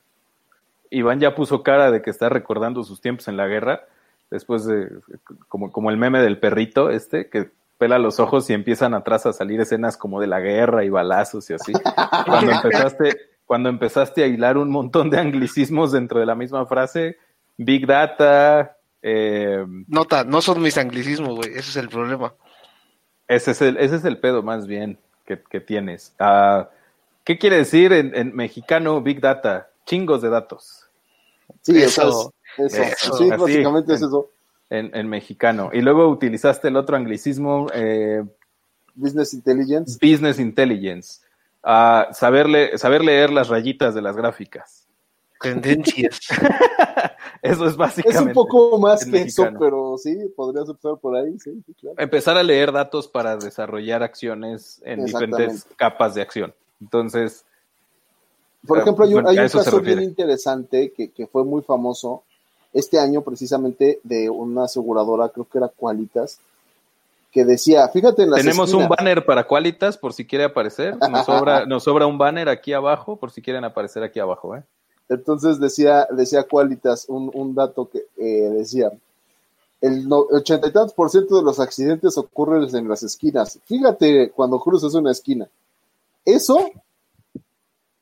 Iván 0.91 1.21
ya 1.21 1.35
puso 1.35 1.63
cara 1.63 1.91
de 1.91 2.03
que 2.03 2.11
está 2.11 2.29
recordando 2.29 2.85
sus 2.85 3.01
tiempos 3.01 3.29
en 3.29 3.37
la 3.37 3.47
guerra, 3.47 3.87
después 4.31 4.65
de, 4.67 4.89
como, 5.49 5.73
como 5.73 5.91
el 5.91 5.97
meme 5.97 6.21
del 6.21 6.39
perrito 6.39 6.91
este, 6.91 7.29
que 7.29 7.51
pela 7.79 7.99
los 7.99 8.21
ojos 8.21 8.49
y 8.51 8.55
empiezan 8.55 8.95
atrás 8.95 9.27
a 9.27 9.33
salir 9.33 9.61
escenas 9.61 9.97
como 9.97 10.21
de 10.21 10.27
la 10.27 10.41
guerra 10.41 10.85
y 10.85 10.89
balazos 10.89 11.51
y 11.51 11.55
así. 11.55 11.73
Cuando 12.27 12.53
empezaste, 12.53 13.17
cuando 13.45 13.69
empezaste 13.69 14.25
a 14.25 14.27
hilar 14.27 14.57
un 14.57 14.71
montón 14.71 15.11
de 15.11 15.21
anglicismos 15.21 15.93
dentro 15.93 16.19
de 16.19 16.27
la 16.27 16.35
misma 16.35 16.67
frase, 16.67 17.17
Big 17.57 17.87
Data. 17.87 18.77
Eh, 19.03 19.65
Nota, 19.87 20.25
no 20.25 20.41
son 20.41 20.61
mis 20.61 20.77
anglicismos, 20.79 21.37
güey, 21.37 21.51
ese 21.51 21.61
es 21.61 21.77
el 21.77 21.89
problema. 21.89 22.35
Ese 23.29 23.53
es 23.53 23.63
el, 23.63 23.77
ese 23.77 23.97
es 23.97 24.05
el 24.05 24.19
pedo 24.19 24.43
más 24.43 24.67
bien 24.67 24.99
que, 25.25 25.41
que 25.41 25.61
tienes. 25.61 26.15
Ah, 26.19 26.71
¿Qué 27.25 27.39
quiere 27.39 27.57
decir 27.57 27.93
en, 27.93 28.15
en, 28.15 28.35
mexicano 28.35 29.01
Big 29.01 29.21
Data? 29.21 29.69
Chingos 29.87 30.21
de 30.21 30.29
datos. 30.29 30.87
Sí, 31.63 31.81
eso. 31.81 32.33
eso, 32.59 32.83
eso. 32.83 33.17
Sí, 33.17 33.31
Así, 33.31 33.43
básicamente 33.43 33.95
es 33.95 34.03
eso. 34.03 34.31
En, 34.69 34.95
en, 34.95 35.09
mexicano. 35.09 35.71
Y 35.73 35.81
luego 35.81 36.09
utilizaste 36.09 36.69
el 36.69 36.77
otro 36.77 36.97
anglicismo. 36.97 37.69
Eh, 37.73 38.25
Business 38.95 39.33
Intelligence. 39.33 39.99
Business 40.03 40.41
Intelligence. 40.41 41.21
Uh, 41.63 42.13
saber, 42.13 42.79
saber 42.79 43.05
leer 43.05 43.31
las 43.31 43.49
rayitas 43.49 43.95
de 43.95 44.03
las 44.03 44.17
gráficas. 44.17 44.87
Tendencias. 45.41 46.21
eso 47.43 47.67
es 47.67 47.77
básicamente. 47.77 48.19
Es 48.19 48.27
un 48.27 48.33
poco 48.33 48.79
más 48.79 49.05
que 49.05 49.11
mexicano. 49.11 49.51
eso, 49.51 49.59
pero 49.59 49.99
sí, 49.99 50.17
podrías 50.35 50.69
empezar 50.69 50.97
por 50.99 51.17
ahí, 51.17 51.39
sí, 51.39 51.63
claro. 51.81 51.97
Empezar 51.99 52.37
a 52.37 52.43
leer 52.43 52.73
datos 52.73 53.07
para 53.07 53.37
desarrollar 53.37 54.03
acciones 54.03 54.81
en 54.85 55.05
diferentes 55.05 55.65
capas 55.77 56.15
de 56.15 56.23
acción. 56.23 56.55
Entonces. 56.81 57.46
Por 58.67 58.79
ejemplo, 58.79 59.05
hay 59.05 59.15
un, 59.15 59.23
bueno, 59.23 59.29
hay 59.29 59.39
un 59.39 59.51
caso 59.51 59.81
bien 59.81 60.03
interesante 60.03 60.93
que, 60.97 61.11
que, 61.11 61.27
fue 61.27 61.45
muy 61.45 61.63
famoso 61.63 62.23
este 62.73 62.99
año, 62.99 63.23
precisamente, 63.23 64.01
de 64.03 64.29
una 64.29 64.65
aseguradora, 64.65 65.29
creo 65.29 65.47
que 65.51 65.59
era 65.59 65.69
Qualitas, 65.69 66.39
que 67.31 67.45
decía, 67.45 67.89
fíjate 67.89 68.23
en 68.23 68.31
las 68.31 68.41
Tenemos 68.41 68.69
esquinas. 68.69 68.91
un 68.91 68.97
banner 68.97 69.25
para 69.25 69.47
Qualitas, 69.47 69.99
por 69.99 70.13
si 70.13 70.27
quiere 70.27 70.45
aparecer. 70.45 70.97
Nos 71.11 71.27
sobra, 71.27 71.65
nos 71.67 71.85
sobra 71.85 72.07
un 72.07 72.19
banner 72.19 72.49
aquí 72.49 72.73
abajo, 72.73 73.17
por 73.17 73.31
si 73.31 73.43
quieren 73.43 73.65
aparecer 73.65 74.03
aquí 74.03 74.21
abajo, 74.21 74.57
¿eh? 74.57 74.63
Entonces 75.09 75.61
decía, 75.61 76.09
decía 76.11 76.45
Qualitas 76.45 77.07
un, 77.09 77.31
un 77.33 77.55
dato 77.55 77.89
que 77.89 78.07
eh, 78.17 78.51
decía, 78.51 78.91
el 79.81 80.07
ochenta 80.11 80.69
y 80.69 80.73
tantos 80.73 80.95
por 80.95 81.11
ciento 81.11 81.37
de 81.37 81.43
los 81.43 81.61
accidentes 81.61 82.17
ocurren 82.19 82.75
en 82.75 82.89
las 82.89 83.03
esquinas. 83.03 83.59
Fíjate 83.67 84.31
cuando 84.31 84.59
cruzas 84.59 84.95
una 84.95 85.13
esquina. 85.13 85.49
Eso, 86.25 86.71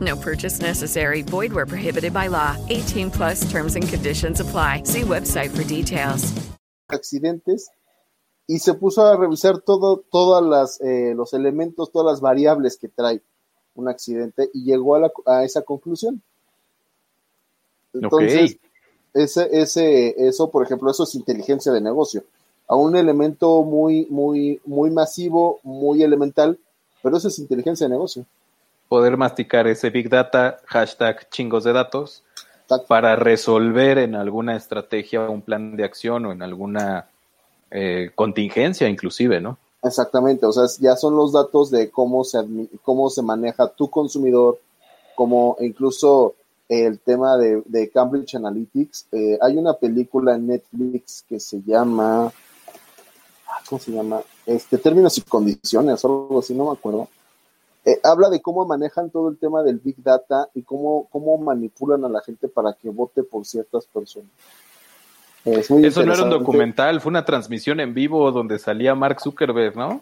No 0.00 0.16
purchase 0.16 0.60
necessary. 0.60 1.22
Void 1.22 1.52
where 1.52 1.66
prohibited 1.66 2.12
by 2.12 2.28
law. 2.28 2.56
18 2.70 3.10
plus 3.10 3.50
terms 3.50 3.76
and 3.76 3.86
conditions 3.86 4.40
apply. 4.40 4.84
See 4.84 5.02
website 5.02 5.50
for 5.50 5.64
details. 5.64 6.32
Accidentes 6.88 7.70
y 8.46 8.58
se 8.58 8.74
puso 8.74 9.06
a 9.06 9.16
revisar 9.16 9.60
todo, 9.60 10.04
todas 10.10 10.42
las, 10.42 10.80
eh, 10.80 11.14
los 11.14 11.32
elementos, 11.32 11.90
todas 11.90 12.12
las 12.12 12.20
variables 12.20 12.76
que 12.76 12.88
trae 12.88 13.22
un 13.74 13.88
accidente 13.88 14.50
y 14.52 14.64
llegó 14.64 14.94
a, 14.96 15.00
la, 15.00 15.12
a 15.26 15.44
esa 15.44 15.62
conclusión. 15.62 16.22
Entonces, 17.94 18.56
okay. 18.56 18.60
ese, 19.14 19.48
ese, 19.52 20.28
eso, 20.28 20.50
por 20.50 20.64
ejemplo, 20.64 20.90
eso 20.90 21.04
es 21.04 21.14
inteligencia 21.14 21.72
de 21.72 21.80
negocio. 21.80 22.24
A 22.68 22.76
un 22.76 22.96
elemento 22.96 23.62
muy, 23.62 24.06
muy, 24.10 24.60
muy 24.64 24.90
masivo, 24.90 25.60
muy 25.62 26.02
elemental, 26.02 26.58
pero 27.02 27.16
eso 27.16 27.28
es 27.28 27.38
inteligencia 27.38 27.86
de 27.86 27.92
negocio. 27.92 28.26
Poder 28.94 29.16
masticar 29.16 29.66
ese 29.66 29.90
Big 29.90 30.08
Data, 30.08 30.58
hashtag 30.66 31.28
chingos 31.28 31.64
de 31.64 31.72
datos, 31.72 32.22
para 32.86 33.16
resolver 33.16 33.98
en 33.98 34.14
alguna 34.14 34.54
estrategia, 34.54 35.28
un 35.28 35.42
plan 35.42 35.74
de 35.74 35.82
acción 35.82 36.26
o 36.26 36.30
en 36.30 36.42
alguna 36.42 37.08
eh, 37.72 38.12
contingencia 38.14 38.88
inclusive, 38.88 39.40
¿no? 39.40 39.58
Exactamente, 39.82 40.46
o 40.46 40.52
sea, 40.52 40.66
ya 40.78 40.94
son 40.94 41.16
los 41.16 41.32
datos 41.32 41.72
de 41.72 41.90
cómo 41.90 42.22
se, 42.22 42.38
cómo 42.84 43.10
se 43.10 43.20
maneja 43.20 43.66
tu 43.66 43.90
consumidor, 43.90 44.60
como 45.16 45.56
incluso 45.58 46.36
el 46.68 47.00
tema 47.00 47.36
de, 47.36 47.64
de 47.66 47.90
Cambridge 47.90 48.36
Analytics. 48.36 49.08
Eh, 49.10 49.38
hay 49.42 49.56
una 49.56 49.72
película 49.72 50.36
en 50.36 50.46
Netflix 50.46 51.24
que 51.28 51.40
se 51.40 51.60
llama, 51.66 52.32
¿cómo 53.68 53.80
se 53.80 53.90
llama? 53.90 54.20
Este, 54.46 54.78
Términos 54.78 55.18
y 55.18 55.22
Condiciones, 55.22 56.04
o 56.04 56.06
algo 56.06 56.38
así, 56.38 56.54
no 56.54 56.66
me 56.66 56.78
acuerdo. 56.78 57.08
Eh, 57.84 58.00
habla 58.02 58.30
de 58.30 58.40
cómo 58.40 58.64
manejan 58.66 59.10
todo 59.10 59.28
el 59.28 59.36
tema 59.38 59.62
del 59.62 59.78
Big 59.78 59.96
Data 60.02 60.48
y 60.54 60.62
cómo, 60.62 61.06
cómo 61.10 61.36
manipulan 61.38 62.04
a 62.04 62.08
la 62.08 62.22
gente 62.22 62.48
para 62.48 62.72
que 62.72 62.88
vote 62.88 63.22
por 63.22 63.44
ciertas 63.44 63.86
personas. 63.86 64.30
Es 65.44 65.70
muy 65.70 65.84
Eso 65.84 66.04
no 66.04 66.14
era 66.14 66.22
un 66.22 66.30
documental, 66.30 67.00
fue 67.02 67.10
una 67.10 67.24
transmisión 67.24 67.78
en 67.80 67.92
vivo 67.92 68.32
donde 68.32 68.58
salía 68.58 68.94
Mark 68.94 69.20
Zuckerberg, 69.20 69.76
¿no? 69.76 70.00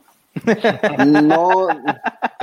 No. 1.07 1.69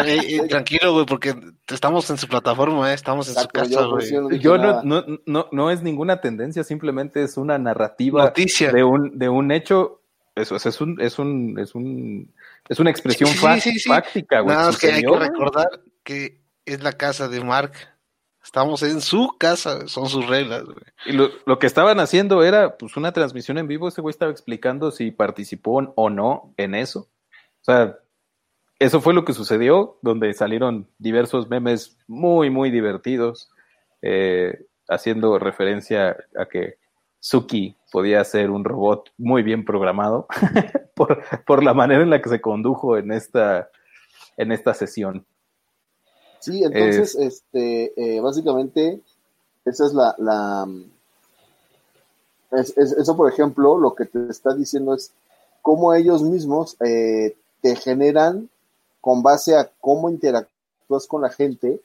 Eh, 0.05 0.37
eh, 0.37 0.47
tranquilo, 0.47 0.93
güey, 0.93 1.05
porque 1.05 1.35
estamos 1.67 2.09
en 2.09 2.17
su 2.17 2.25
plataforma, 2.25 2.89
¿eh? 2.89 2.93
estamos 2.93 3.27
en 3.27 3.33
Exacto, 3.33 3.65
su 3.65 3.69
casa, 3.75 3.85
güey. 3.85 4.09
yo 4.09 4.21
no 4.21 4.35
Yo 4.37 4.57
no, 4.57 4.81
no, 4.83 5.03
no, 5.25 5.47
no 5.51 5.71
es 5.71 5.83
ninguna 5.83 6.21
tendencia, 6.21 6.63
simplemente 6.63 7.21
es 7.21 7.35
una 7.35 7.57
narrativa 7.57 8.23
Noticia. 8.23 8.71
de 8.71 8.85
un, 8.85 9.19
de 9.19 9.27
un 9.27 9.51
hecho. 9.51 9.99
Eso, 10.35 10.55
eso 10.55 10.69
es 10.69 10.79
un, 10.79 11.01
es 11.01 11.19
un, 11.19 11.59
es 11.59 11.75
un, 11.75 12.31
es 12.69 12.79
una 12.79 12.91
expresión 12.91 13.29
Sí, 13.29 13.79
fáctica, 13.79 14.41
güey. 14.41 14.55
Nada 14.55 14.67
más 14.67 14.77
que 14.77 14.91
hay 14.91 15.01
que 15.01 15.19
recordar 15.19 15.67
que 16.03 16.41
es 16.65 16.81
la 16.83 16.93
casa 16.93 17.27
de 17.27 17.43
Mark. 17.43 17.73
Estamos 18.43 18.83
en 18.83 19.01
su 19.01 19.35
casa, 19.37 19.87
son 19.87 20.07
sus 20.07 20.27
reglas, 20.27 20.63
güey. 20.63 20.77
Y 21.05 21.11
lo, 21.11 21.29
lo 21.45 21.59
que 21.59 21.67
estaban 21.67 21.99
haciendo 21.99 22.43
era 22.43 22.77
pues 22.77 22.95
una 22.95 23.11
transmisión 23.11 23.57
en 23.57 23.67
vivo, 23.67 23.87
ese 23.87 24.01
güey 24.01 24.11
estaba 24.11 24.31
explicando 24.31 24.91
si 24.91 25.11
participó 25.11 25.93
o 25.95 26.09
no 26.09 26.53
en 26.57 26.75
eso. 26.75 27.09
O 27.61 27.63
sea, 27.63 27.97
eso 28.79 29.01
fue 29.01 29.13
lo 29.13 29.25
que 29.25 29.33
sucedió, 29.33 29.97
donde 30.01 30.33
salieron 30.33 30.87
diversos 30.99 31.49
memes 31.49 31.97
muy, 32.07 32.49
muy 32.49 32.71
divertidos, 32.71 33.51
eh, 34.01 34.65
haciendo 34.87 35.37
referencia 35.37 36.15
a 36.37 36.45
que 36.45 36.75
Suki 37.19 37.75
podía 37.91 38.23
ser 38.23 38.49
un 38.49 38.63
robot 38.63 39.11
muy 39.17 39.43
bien 39.43 39.65
programado 39.65 40.27
por, 40.99 41.23
por 41.45 41.63
la 41.63 41.73
manera 41.73 42.03
en 42.03 42.09
la 42.09 42.21
que 42.21 42.29
se 42.29 42.41
condujo 42.41 42.97
en 42.97 43.11
esta, 43.11 43.69
en 44.37 44.51
esta 44.51 44.73
sesión. 44.73 45.25
Sí, 46.39 46.63
entonces, 46.63 47.15
este, 47.15 47.93
eh, 48.17 48.19
básicamente, 48.21 49.01
esa 49.65 49.85
es 49.85 49.93
la, 49.93 50.15
la 50.17 50.67
es- 52.51 52.77
es- 52.77 52.93
eso, 52.93 53.15
por 53.15 53.31
ejemplo, 53.31 53.77
lo 53.77 53.93
que 53.95 54.05
te 54.05 54.29
está 54.29 54.53
diciendo 54.53 54.93
es 54.93 55.11
cómo 55.61 55.93
ellos 55.93 56.21
mismos 56.23 56.77
eh, 56.85 57.35
te 57.61 57.75
generan 57.75 58.49
con 59.01 59.21
base 59.21 59.55
a 59.55 59.69
cómo 59.79 60.09
interactúas 60.09 61.07
con 61.07 61.21
la 61.21 61.29
gente. 61.29 61.81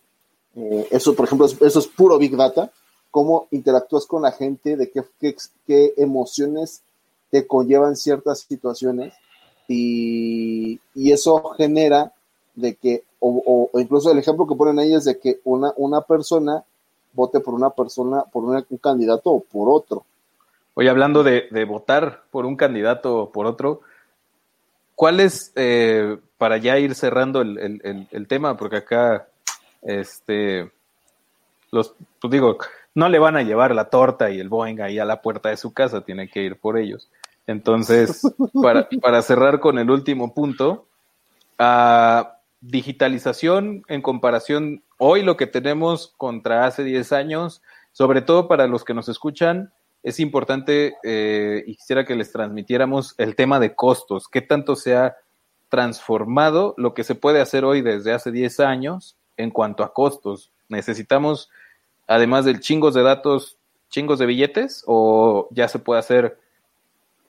eh, 0.57 0.87
eso, 0.93 1.17
por 1.17 1.25
ejemplo, 1.27 1.47
es- 1.47 1.61
eso 1.61 1.81
es 1.81 1.87
puro 1.89 2.17
Big 2.17 2.37
Data. 2.37 2.71
Cómo 3.11 3.49
interactúas 3.51 4.07
con 4.07 4.23
la 4.23 4.31
gente, 4.31 4.77
de 4.77 4.89
qué, 4.91 5.03
qué, 5.21 5.35
qué 5.67 5.95
emociones 5.97 6.83
te 7.35 7.49
conllevan 7.49 7.97
ciertas 7.97 8.41
situaciones. 8.49 9.13
Y, 9.67 10.79
y 10.95 11.11
eso 11.11 11.43
genera 11.57 12.13
de 12.55 12.77
que, 12.77 13.03
o, 13.19 13.71
o- 13.73 13.81
incluso 13.81 14.13
el 14.13 14.19
ejemplo 14.19 14.47
que 14.47 14.55
ponen 14.55 14.79
ahí 14.79 14.95
es 14.95 15.05
de 15.05 15.19
que 15.19 15.41
una, 15.43 15.73
una 15.77 16.03
persona 16.03 16.63
vote 17.13 17.41
por 17.41 17.55
una 17.55 17.71
persona, 17.71 18.23
por 18.23 18.45
un 18.45 18.63
candidato 18.81 19.31
o 19.33 19.41
por 19.41 19.69
otro. 19.69 20.05
Oye, 20.75 20.89
hablando 20.89 21.25
de, 21.25 21.49
de 21.51 21.65
votar 21.65 22.23
por 22.31 22.47
un 22.47 22.55
candidato 22.57 23.17
o 23.17 23.31
por 23.31 23.47
otro, 23.47 23.81
¿cuál 24.95 25.19
es, 25.19 25.51
eh, 25.57 26.17
para 26.39 26.59
ya 26.59 26.79
ir 26.79 26.95
cerrando 26.95 27.41
el, 27.41 27.59
el- 27.59 28.07
el- 28.13 28.29
tema, 28.29 28.57
porque 28.57 28.77
acá, 28.77 29.27
este, 29.83 30.71
los, 31.73 31.95
pues 32.21 32.31
digo, 32.31 32.59
no 32.95 33.09
le 33.09 33.19
van 33.19 33.37
a 33.37 33.43
llevar 33.43 33.75
la 33.75 33.91
torta 33.91 34.31
y 34.31 34.39
el 34.39 34.49
Boeing 34.49 34.81
ahí 34.81 34.99
a 35.01 35.05
la 35.05 35.21
puerta 35.21 35.49
de 35.49 35.57
su 35.57 35.73
casa, 35.73 36.03
tiene 36.03 36.29
que 36.29 36.43
ir 36.43 36.57
por 36.61 36.79
ellos. 36.79 37.09
Entonces, 37.47 38.23
para, 38.63 38.89
para 39.03 39.23
cerrar 39.23 39.61
con 39.61 39.79
el 39.79 39.91
último 39.91 40.35
punto, 40.35 40.87
ah, 41.59 42.39
digitalización 42.61 43.83
en 43.89 44.01
comparación 44.01 44.83
hoy 44.99 45.23
lo 45.23 45.37
que 45.37 45.47
tenemos 45.47 46.15
contra 46.17 46.67
hace 46.67 46.83
10 46.85 47.13
años, 47.13 47.63
sobre 47.93 48.23
todo 48.23 48.49
para 48.49 48.67
los 48.67 48.85
que 48.85 48.95
nos 48.95 49.09
escuchan, 49.09 49.73
es 50.03 50.21
importante 50.21 50.97
eh, 51.03 51.65
y 51.67 51.77
quisiera 51.77 52.05
que 52.05 52.15
les 52.15 52.33
transmitiéramos 52.33 53.15
el 53.19 53.37
tema 53.37 53.61
de 53.61 53.75
costos, 53.75 54.29
qué 54.29 54.43
tanto 54.43 54.77
se 54.77 54.97
ha 54.97 55.17
transformado 55.69 56.75
lo 56.77 56.95
que 56.95 57.05
se 57.05 57.15
puede 57.15 57.41
hacer 57.41 57.65
hoy 57.65 57.83
desde 57.83 58.13
hace 58.13 58.31
10 58.31 58.61
años 58.61 59.17
en 59.37 59.51
cuanto 59.51 59.83
a 59.83 59.93
costos. 59.93 60.53
Necesitamos 60.69 61.51
además 62.07 62.45
del 62.45 62.61
chingos 62.61 62.95
de 62.95 63.03
datos, 63.03 63.59
chingos 63.89 64.19
de 64.19 64.27
billetes, 64.27 64.85
o 64.87 65.49
ya 65.51 65.69
se 65.69 65.79
puede 65.79 66.01
hacer, 66.01 66.39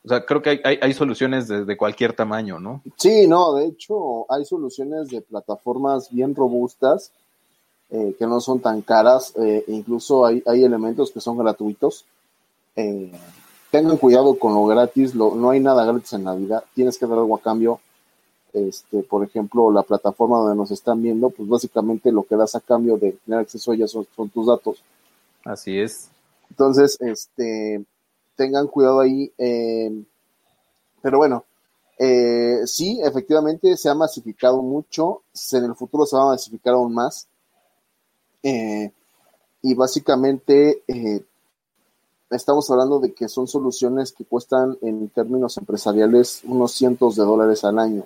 o 0.05 0.07
sea, 0.07 0.23
creo 0.23 0.41
que 0.41 0.51
hay, 0.51 0.61
hay, 0.63 0.79
hay 0.81 0.93
soluciones 0.93 1.47
de, 1.47 1.65
de, 1.65 1.77
cualquier 1.77 2.13
tamaño, 2.13 2.59
¿no? 2.59 2.83
Sí, 2.95 3.27
no, 3.27 3.55
de 3.55 3.65
hecho 3.65 4.31
hay 4.31 4.45
soluciones 4.45 5.09
de 5.09 5.21
plataformas 5.21 6.11
bien 6.11 6.35
robustas 6.35 7.11
eh, 7.89 8.15
que 8.17 8.25
no 8.25 8.41
son 8.41 8.59
tan 8.59 8.81
caras, 8.81 9.33
eh, 9.35 9.63
incluso 9.67 10.25
hay, 10.25 10.43
hay 10.45 10.63
elementos 10.63 11.11
que 11.11 11.21
son 11.21 11.37
gratuitos. 11.37 12.05
Eh, 12.75 13.11
tengan 13.71 13.97
cuidado 13.97 14.37
con 14.37 14.53
lo 14.53 14.65
gratis, 14.65 15.15
lo, 15.15 15.35
no 15.35 15.51
hay 15.51 15.59
nada 15.59 15.85
gratis 15.85 16.13
en 16.13 16.23
la 16.23 16.35
vida, 16.35 16.63
tienes 16.73 16.97
que 16.97 17.05
dar 17.05 17.17
algo 17.17 17.35
a 17.35 17.41
cambio. 17.41 17.79
Este, 18.53 19.03
por 19.03 19.23
ejemplo, 19.23 19.71
la 19.71 19.83
plataforma 19.83 20.37
donde 20.37 20.55
nos 20.55 20.71
están 20.71 21.01
viendo, 21.01 21.29
pues 21.29 21.49
básicamente 21.49 22.11
lo 22.11 22.23
que 22.23 22.35
das 22.35 22.55
a 22.55 22.61
cambio 22.61 22.97
de 22.97 23.13
tener 23.25 23.41
acceso 23.41 23.71
a 23.71 23.75
ella 23.75 23.87
son, 23.87 24.07
son 24.15 24.29
tus 24.29 24.47
datos. 24.47 24.81
Así 25.43 25.77
es. 25.77 26.09
Entonces, 26.49 26.97
este, 27.01 27.83
tengan 28.35 28.67
cuidado 28.67 28.99
ahí. 28.99 29.31
Eh, 29.37 30.03
pero 31.01 31.17
bueno, 31.17 31.45
eh, 31.97 32.61
sí, 32.65 32.99
efectivamente 33.03 33.75
se 33.77 33.89
ha 33.89 33.95
masificado 33.95 34.61
mucho. 34.61 35.21
En 35.51 35.65
el 35.65 35.75
futuro 35.75 36.05
se 36.05 36.15
va 36.15 36.23
a 36.23 36.27
masificar 36.27 36.73
aún 36.73 36.93
más. 36.93 37.27
Eh, 38.43 38.91
y 39.61 39.73
básicamente 39.73 40.83
estamos 42.29 42.69
hablando 42.69 42.99
de 42.99 43.13
que 43.13 43.27
son 43.27 43.47
soluciones 43.47 44.11
que 44.11 44.25
cuestan 44.25 44.77
en 44.81 45.09
términos 45.09 45.57
empresariales 45.57 46.41
unos 46.45 46.73
cientos 46.73 47.15
de 47.15 47.23
dólares 47.23 47.63
al 47.63 47.79
año, 47.79 48.03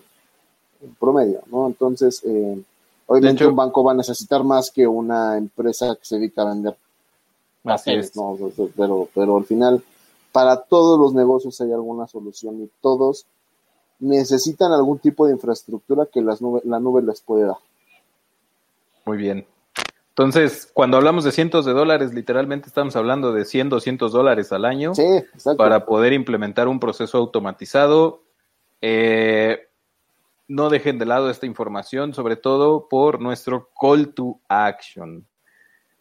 en 0.82 0.96
promedio, 0.96 1.42
¿no? 1.48 1.68
Entonces, 1.68 2.24
obviamente 3.08 3.44
hecho, 3.44 3.50
un 3.50 3.58
banco 3.58 3.84
va 3.84 3.92
a 3.92 3.96
necesitar 3.96 4.46
más 4.46 4.72
que 4.72 4.88
una 4.88 5.38
empresa 5.38 5.94
que 5.96 6.06
se 6.06 6.16
dedica 6.16 6.44
a 6.44 6.54
vender. 6.54 6.78
Así 7.66 7.92
es. 7.92 8.16
¿no? 8.16 8.38
Pero, 8.76 9.10
pero 9.14 9.38
al 9.38 9.46
final, 9.46 9.84
para 10.32 10.58
todos 10.64 11.00
los 11.00 11.14
negocios 11.14 11.60
hay 11.62 11.72
alguna 11.72 12.08
solución 12.08 12.62
y 12.62 12.70
todos 12.82 13.26
necesitan 14.00 14.72
algún 14.72 15.00
tipo 15.00 15.28
de 15.28 15.34
infraestructura 15.34 16.08
que 16.12 16.22
las 16.22 16.42
nube, 16.42 16.62
la 16.64 16.80
nube 16.80 17.02
les 17.02 17.22
puede 17.22 17.46
dar. 17.46 17.58
Muy 19.06 19.18
bien. 19.18 19.46
Entonces, 20.10 20.70
cuando 20.74 20.98
hablamos 20.98 21.24
de 21.24 21.32
cientos 21.32 21.66
de 21.66 21.72
dólares, 21.72 22.14
literalmente 22.14 22.68
estamos 22.68 22.96
hablando 22.96 23.32
de 23.32 23.46
100, 23.46 23.70
200 23.70 24.12
dólares 24.12 24.52
al 24.52 24.66
año 24.66 24.94
sí, 24.94 25.08
para 25.58 25.86
poder 25.86 26.12
implementar 26.14 26.68
un 26.68 26.80
proceso 26.80 27.18
automatizado. 27.18 28.22
Eh, 28.82 29.68
no 30.50 30.70
dejen 30.70 31.00
de 31.00 31.06
lado 31.06 31.30
esta 31.30 31.46
información, 31.46 32.14
sobre 32.14 32.36
todo 32.36 32.90
por 32.90 33.22
nuestro 33.22 33.70
call 33.80 34.14
to 34.14 34.40
action. 34.50 35.26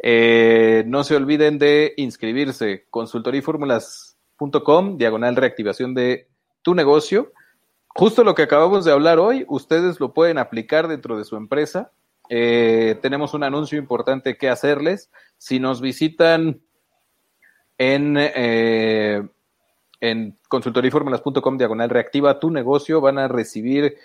Eh, 0.00 0.84
no 0.86 1.04
se 1.04 1.14
olviden 1.14 1.58
de 1.58 1.94
inscribirse, 1.96 2.86
consultorifórmulas.com, 4.38 4.98
diagonal 4.98 5.36
reactivación 5.36 5.94
de 5.94 6.28
tu 6.62 6.74
negocio. 6.74 7.32
Justo 7.88 8.22
lo 8.22 8.34
que 8.34 8.42
acabamos 8.42 8.84
de 8.84 8.92
hablar 8.92 9.18
hoy, 9.18 9.44
ustedes 9.48 9.98
lo 9.98 10.14
pueden 10.14 10.38
aplicar 10.38 10.86
dentro 10.86 11.18
de 11.18 11.24
su 11.24 11.36
empresa. 11.36 11.90
Eh, 12.30 12.98
tenemos 13.02 13.34
un 13.34 13.42
anuncio 13.42 13.78
importante 13.78 14.36
que 14.36 14.48
hacerles. 14.48 15.10
Si 15.38 15.58
nos 15.58 15.80
visitan 15.80 16.60
en, 17.78 18.16
eh, 18.18 19.26
en 20.00 20.38
diagonal 21.58 21.90
reactiva 21.90 22.38
tu 22.38 22.50
negocio, 22.50 23.00
van 23.00 23.18
a 23.18 23.28
recibir 23.28 23.96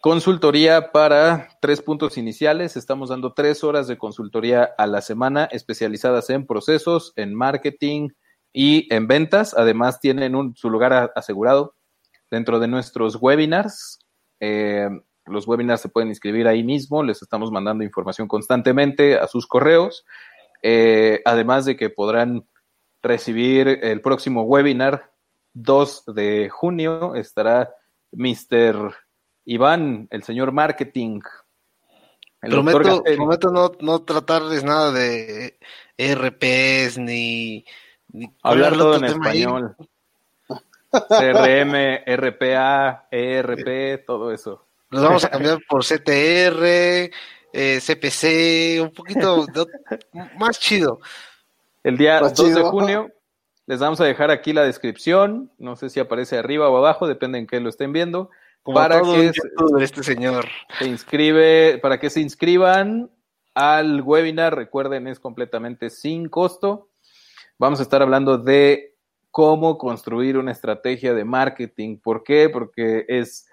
consultoría 0.00 0.92
para 0.92 1.48
tres 1.60 1.82
puntos 1.82 2.16
iniciales. 2.18 2.76
Estamos 2.76 3.08
dando 3.08 3.32
tres 3.32 3.64
horas 3.64 3.88
de 3.88 3.98
consultoría 3.98 4.62
a 4.78 4.86
la 4.86 5.00
semana 5.00 5.46
especializadas 5.50 6.30
en 6.30 6.46
procesos, 6.46 7.12
en 7.16 7.34
marketing 7.34 8.10
y 8.56 8.92
en 8.92 9.06
ventas. 9.06 9.52
Además, 9.54 10.00
tienen 10.00 10.34
un, 10.34 10.56
su 10.56 10.70
lugar 10.70 11.12
asegurado 11.14 11.74
dentro 12.30 12.58
de 12.58 12.66
nuestros 12.66 13.18
webinars. 13.20 13.98
Eh, 14.40 14.88
los 15.26 15.46
webinars 15.46 15.82
se 15.82 15.90
pueden 15.90 16.08
inscribir 16.08 16.48
ahí 16.48 16.64
mismo, 16.64 17.02
les 17.02 17.20
estamos 17.20 17.52
mandando 17.52 17.84
información 17.84 18.26
constantemente 18.26 19.18
a 19.18 19.26
sus 19.26 19.46
correos, 19.46 20.06
eh, 20.62 21.20
además 21.26 21.66
de 21.66 21.76
que 21.76 21.90
podrán 21.90 22.46
recibir 23.02 23.68
el 23.68 24.00
próximo 24.00 24.42
webinar 24.44 25.12
2 25.52 26.04
de 26.14 26.48
junio, 26.48 27.14
estará 27.14 27.74
Mr. 28.12 28.94
Iván, 29.44 30.08
el 30.10 30.22
señor 30.22 30.52
marketing. 30.52 31.20
El 32.40 32.52
prometo, 32.52 33.02
prometo 33.02 33.50
no, 33.50 33.72
no 33.80 34.02
tratarles 34.02 34.64
nada 34.64 34.92
de 34.92 35.58
ERPs 35.98 36.98
ni, 36.98 37.64
ni 37.64 37.64
hablar 38.42 38.72
todo 38.74 38.96
en 38.96 39.04
español. 39.04 39.76
CRM, 40.90 42.04
RPA, 42.06 43.06
ERP, 43.10 44.04
todo 44.06 44.32
eso. 44.32 44.64
Nos 44.90 45.02
vamos 45.02 45.24
a 45.24 45.30
cambiar 45.30 45.58
por 45.68 45.84
CTR, 45.84 47.10
eh, 47.52 47.80
CPC, 47.80 48.80
un 48.82 48.92
poquito 48.92 49.46
de, 49.46 49.66
más 50.38 50.58
chido. 50.58 51.00
El 51.82 51.98
día 51.98 52.20
2 52.20 52.54
de 52.54 52.62
junio 52.62 53.10
les 53.66 53.80
vamos 53.80 54.00
a 54.00 54.04
dejar 54.04 54.30
aquí 54.30 54.52
la 54.52 54.62
descripción, 54.62 55.50
no 55.58 55.74
sé 55.74 55.90
si 55.90 55.98
aparece 55.98 56.38
arriba 56.38 56.68
o 56.68 56.76
abajo, 56.76 57.08
depende 57.08 57.38
en 57.38 57.48
qué 57.48 57.58
lo 57.58 57.68
estén 57.68 57.92
viendo. 57.92 58.30
Como 58.62 58.76
para 58.76 59.00
que 59.02 59.32
se, 59.32 59.84
este 59.84 60.02
señor. 60.02 60.46
Se 60.78 60.86
inscribe, 60.86 61.78
para 61.82 61.98
que 61.98 62.10
se 62.10 62.20
inscriban 62.20 63.10
al 63.54 64.02
webinar, 64.02 64.54
recuerden, 64.54 65.08
es 65.08 65.18
completamente 65.18 65.90
sin 65.90 66.28
costo. 66.28 66.88
Vamos 67.58 67.80
a 67.80 67.82
estar 67.82 68.02
hablando 68.02 68.38
de 68.38 68.94
cómo 69.30 69.78
construir 69.78 70.36
una 70.36 70.52
estrategia 70.52 71.14
de 71.14 71.24
marketing. 71.24 71.98
¿Por 71.98 72.22
qué? 72.22 72.48
Porque 72.48 73.04
es 73.08 73.46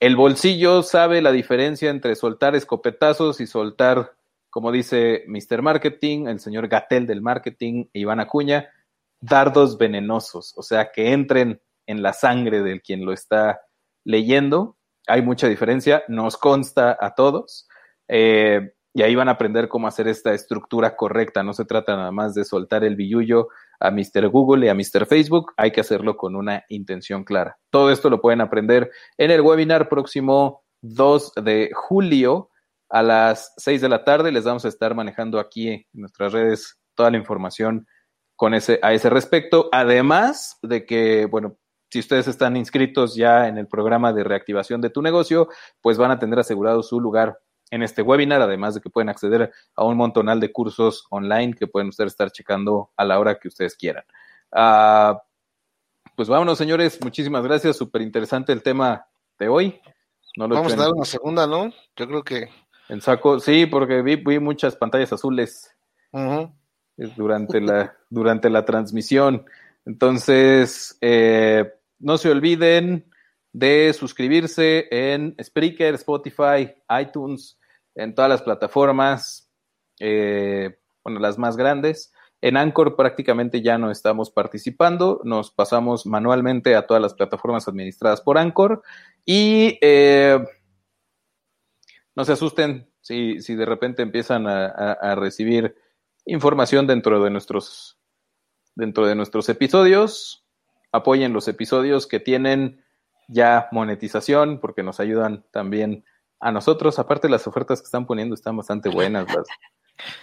el 0.00 0.16
bolsillo 0.16 0.82
sabe 0.82 1.20
la 1.20 1.30
diferencia 1.30 1.90
entre 1.90 2.16
soltar 2.16 2.54
escopetazos 2.54 3.38
y 3.42 3.46
soltar, 3.46 4.14
como 4.48 4.72
dice 4.72 5.24
Mr. 5.26 5.60
Marketing, 5.60 6.26
el 6.26 6.40
señor 6.40 6.68
Gatel 6.68 7.06
del 7.06 7.20
marketing, 7.20 7.84
Iván 7.92 8.20
Acuña, 8.20 8.70
dardos 9.20 9.76
venenosos, 9.76 10.54
o 10.56 10.62
sea, 10.62 10.90
que 10.90 11.12
entren 11.12 11.60
en 11.86 12.02
la 12.02 12.14
sangre 12.14 12.62
del 12.62 12.80
quien 12.80 13.04
lo 13.04 13.12
está 13.12 13.60
leyendo. 14.04 14.78
Hay 15.06 15.20
mucha 15.20 15.48
diferencia, 15.48 16.02
nos 16.08 16.38
consta 16.38 16.96
a 16.98 17.14
todos. 17.14 17.68
Eh, 18.08 18.72
y 18.92 19.02
ahí 19.02 19.14
van 19.14 19.28
a 19.28 19.32
aprender 19.32 19.68
cómo 19.68 19.86
hacer 19.86 20.08
esta 20.08 20.34
estructura 20.34 20.96
correcta. 20.96 21.42
No 21.42 21.52
se 21.52 21.64
trata 21.64 21.96
nada 21.96 22.10
más 22.10 22.34
de 22.34 22.44
soltar 22.44 22.84
el 22.84 22.96
billullo 22.96 23.48
a 23.78 23.90
Mr. 23.90 24.28
Google 24.28 24.66
y 24.66 24.68
a 24.68 24.74
Mr. 24.74 25.06
Facebook, 25.06 25.52
hay 25.56 25.70
que 25.70 25.80
hacerlo 25.80 26.16
con 26.16 26.36
una 26.36 26.64
intención 26.68 27.24
clara. 27.24 27.58
Todo 27.70 27.90
esto 27.90 28.10
lo 28.10 28.20
pueden 28.20 28.40
aprender 28.40 28.90
en 29.16 29.30
el 29.30 29.40
webinar 29.40 29.88
próximo 29.88 30.64
2 30.82 31.32
de 31.42 31.70
julio 31.72 32.50
a 32.90 33.02
las 33.02 33.54
6 33.56 33.80
de 33.80 33.88
la 33.88 34.04
tarde. 34.04 34.32
Les 34.32 34.44
vamos 34.44 34.64
a 34.64 34.68
estar 34.68 34.94
manejando 34.94 35.38
aquí 35.38 35.68
en 35.68 35.84
nuestras 35.92 36.32
redes 36.32 36.78
toda 36.94 37.10
la 37.10 37.16
información 37.16 37.86
con 38.36 38.54
ese, 38.54 38.80
a 38.82 38.92
ese 38.92 39.08
respecto. 39.08 39.68
Además 39.72 40.58
de 40.62 40.84
que, 40.84 41.26
bueno, 41.26 41.56
si 41.90 42.00
ustedes 42.00 42.28
están 42.28 42.56
inscritos 42.56 43.14
ya 43.14 43.48
en 43.48 43.56
el 43.56 43.66
programa 43.66 44.12
de 44.12 44.24
reactivación 44.24 44.80
de 44.80 44.90
tu 44.90 45.00
negocio, 45.00 45.48
pues 45.80 45.96
van 45.96 46.10
a 46.10 46.18
tener 46.18 46.38
asegurado 46.38 46.82
su 46.82 47.00
lugar 47.00 47.38
en 47.70 47.82
este 47.82 48.02
webinar, 48.02 48.42
además 48.42 48.74
de 48.74 48.80
que 48.80 48.90
pueden 48.90 49.08
acceder 49.08 49.52
a 49.74 49.84
un 49.84 49.96
montonal 49.96 50.40
de 50.40 50.52
cursos 50.52 51.06
online 51.10 51.54
que 51.54 51.66
pueden 51.66 51.88
ustedes 51.88 52.12
estar 52.12 52.30
checando 52.30 52.90
a 52.96 53.04
la 53.04 53.18
hora 53.18 53.38
que 53.38 53.48
ustedes 53.48 53.76
quieran. 53.76 54.04
Uh, 54.52 55.16
pues 56.16 56.28
vámonos, 56.28 56.58
señores. 56.58 56.98
Muchísimas 57.02 57.44
gracias. 57.44 57.76
Súper 57.76 58.02
interesante 58.02 58.52
el 58.52 58.62
tema 58.62 59.06
de 59.38 59.48
hoy. 59.48 59.80
No 60.36 60.48
lo 60.48 60.56
Vamos 60.56 60.72
a 60.72 60.76
dar 60.76 60.92
una 60.92 61.04
segunda, 61.04 61.46
¿no? 61.46 61.72
Yo 61.96 62.06
creo 62.06 62.22
que. 62.22 62.48
En 62.88 63.00
saco, 63.00 63.38
sí, 63.38 63.66
porque 63.66 64.02
vi, 64.02 64.16
vi 64.16 64.40
muchas 64.40 64.74
pantallas 64.74 65.12
azules 65.12 65.72
uh 66.10 66.18
-huh. 66.18 66.52
durante, 67.16 67.60
la, 67.60 67.96
durante 68.10 68.50
la 68.50 68.64
transmisión. 68.64 69.44
Entonces, 69.86 70.98
eh, 71.00 71.72
no 72.00 72.18
se 72.18 72.30
olviden 72.30 73.08
de 73.52 73.92
suscribirse 73.92 74.88
en 74.90 75.36
Spreaker, 75.40 75.94
Spotify, 75.94 76.74
iTunes, 77.00 77.59
en 77.94 78.14
todas 78.14 78.28
las 78.28 78.42
plataformas, 78.42 79.50
eh, 79.98 80.78
bueno, 81.04 81.20
las 81.20 81.38
más 81.38 81.56
grandes. 81.56 82.12
En 82.42 82.56
Anchor 82.56 82.96
prácticamente 82.96 83.60
ya 83.60 83.76
no 83.76 83.90
estamos 83.90 84.30
participando, 84.30 85.20
nos 85.24 85.50
pasamos 85.50 86.06
manualmente 86.06 86.74
a 86.74 86.86
todas 86.86 87.02
las 87.02 87.14
plataformas 87.14 87.68
administradas 87.68 88.22
por 88.22 88.38
Anchor 88.38 88.82
y 89.26 89.78
eh, 89.82 90.42
no 92.16 92.24
se 92.24 92.32
asusten 92.32 92.90
si, 93.02 93.40
si 93.42 93.54
de 93.54 93.66
repente 93.66 94.02
empiezan 94.02 94.46
a, 94.46 94.66
a, 94.66 95.14
recibir 95.16 95.76
información 96.24 96.86
dentro 96.86 97.22
de 97.22 97.30
nuestros 97.30 97.98
dentro 98.74 99.06
de 99.06 99.14
nuestros 99.14 99.48
episodios. 99.50 100.46
Apoyen 100.92 101.34
los 101.34 101.46
episodios 101.46 102.06
que 102.06 102.20
tienen 102.20 102.82
ya 103.28 103.68
monetización 103.70 104.60
porque 104.60 104.82
nos 104.82 104.98
ayudan 104.98 105.44
también 105.50 106.04
a 106.40 106.50
nosotros. 106.52 106.98
Aparte 106.98 107.28
las 107.28 107.46
ofertas 107.46 107.80
que 107.80 107.84
están 107.86 108.06
poniendo 108.06 108.34
están 108.34 108.56
bastante 108.56 108.88
buenas. 108.88 109.26
Las, 109.34 109.46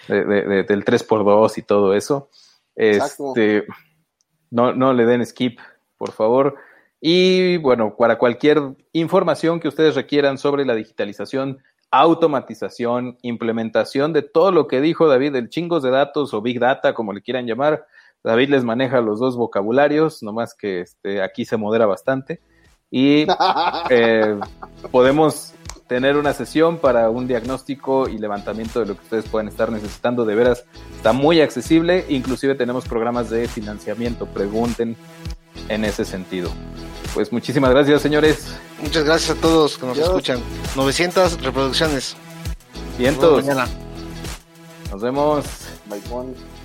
de- 0.07 0.25
de- 0.25 0.41
de- 0.43 0.63
del 0.63 0.83
3x2 0.83 1.57
y 1.57 1.61
todo 1.61 1.93
eso. 1.93 2.29
Exacto. 2.75 3.33
Este, 3.35 3.65
no, 4.49 4.73
no 4.73 4.93
le 4.93 5.05
den 5.05 5.25
skip, 5.25 5.59
por 5.97 6.11
favor. 6.11 6.55
Y 6.99 7.57
bueno, 7.57 7.95
para 7.95 8.17
cualquier 8.17 8.59
información 8.93 9.59
que 9.59 9.67
ustedes 9.67 9.95
requieran 9.95 10.37
sobre 10.39 10.65
la 10.65 10.73
digitalización, 10.73 11.59
automatización, 11.91 13.17
implementación 13.21 14.13
de 14.13 14.23
todo 14.23 14.51
lo 14.51 14.67
que 14.67 14.81
dijo 14.81 15.07
David, 15.07 15.35
el 15.35 15.49
chingos 15.49 15.83
de 15.83 15.91
datos 15.91 16.33
o 16.33 16.41
big 16.41 16.59
data, 16.59 16.93
como 16.93 17.13
le 17.13 17.21
quieran 17.21 17.45
llamar, 17.45 17.85
David 18.23 18.49
les 18.49 18.63
maneja 18.63 18.99
los 18.99 19.19
dos 19.19 19.37
vocabularios, 19.37 20.23
nomás 20.23 20.55
que 20.55 20.81
este, 20.81 21.21
aquí 21.21 21.45
se 21.45 21.55
modera 21.57 21.85
bastante. 21.85 22.41
Y 22.89 23.25
eh, 23.89 24.39
podemos 24.91 25.53
tener 25.87 26.17
una 26.17 26.33
sesión 26.33 26.77
para 26.77 27.09
un 27.09 27.27
diagnóstico 27.27 28.07
y 28.09 28.17
levantamiento 28.17 28.79
de 28.79 28.87
lo 28.87 28.95
que 28.95 29.03
ustedes 29.03 29.25
puedan 29.25 29.47
estar 29.47 29.71
necesitando. 29.71 30.25
De 30.25 30.35
veras, 30.35 30.65
está 30.95 31.13
muy 31.13 31.41
accesible. 31.41 32.05
Inclusive 32.09 32.55
tenemos 32.55 32.85
programas 32.85 33.29
de 33.29 33.47
financiamiento. 33.47 34.25
Pregunten 34.25 34.95
en 35.69 35.85
ese 35.85 36.05
sentido. 36.05 36.51
Pues 37.13 37.31
muchísimas 37.31 37.71
gracias, 37.71 38.01
señores. 38.01 38.55
Muchas 38.81 39.03
gracias 39.03 39.37
a 39.37 39.41
todos 39.41 39.77
que 39.77 39.85
nos 39.85 39.97
escuchan. 39.97 40.39
900 40.75 41.41
reproducciones. 41.41 42.15
Nos 42.15 42.81
vemos 42.81 42.97
Vientos. 42.97 43.45
mañana. 43.45 43.67
Nos 44.91 45.01
vemos. 45.01 45.45
Bye, 45.89 46.01
Juan. 46.09 46.56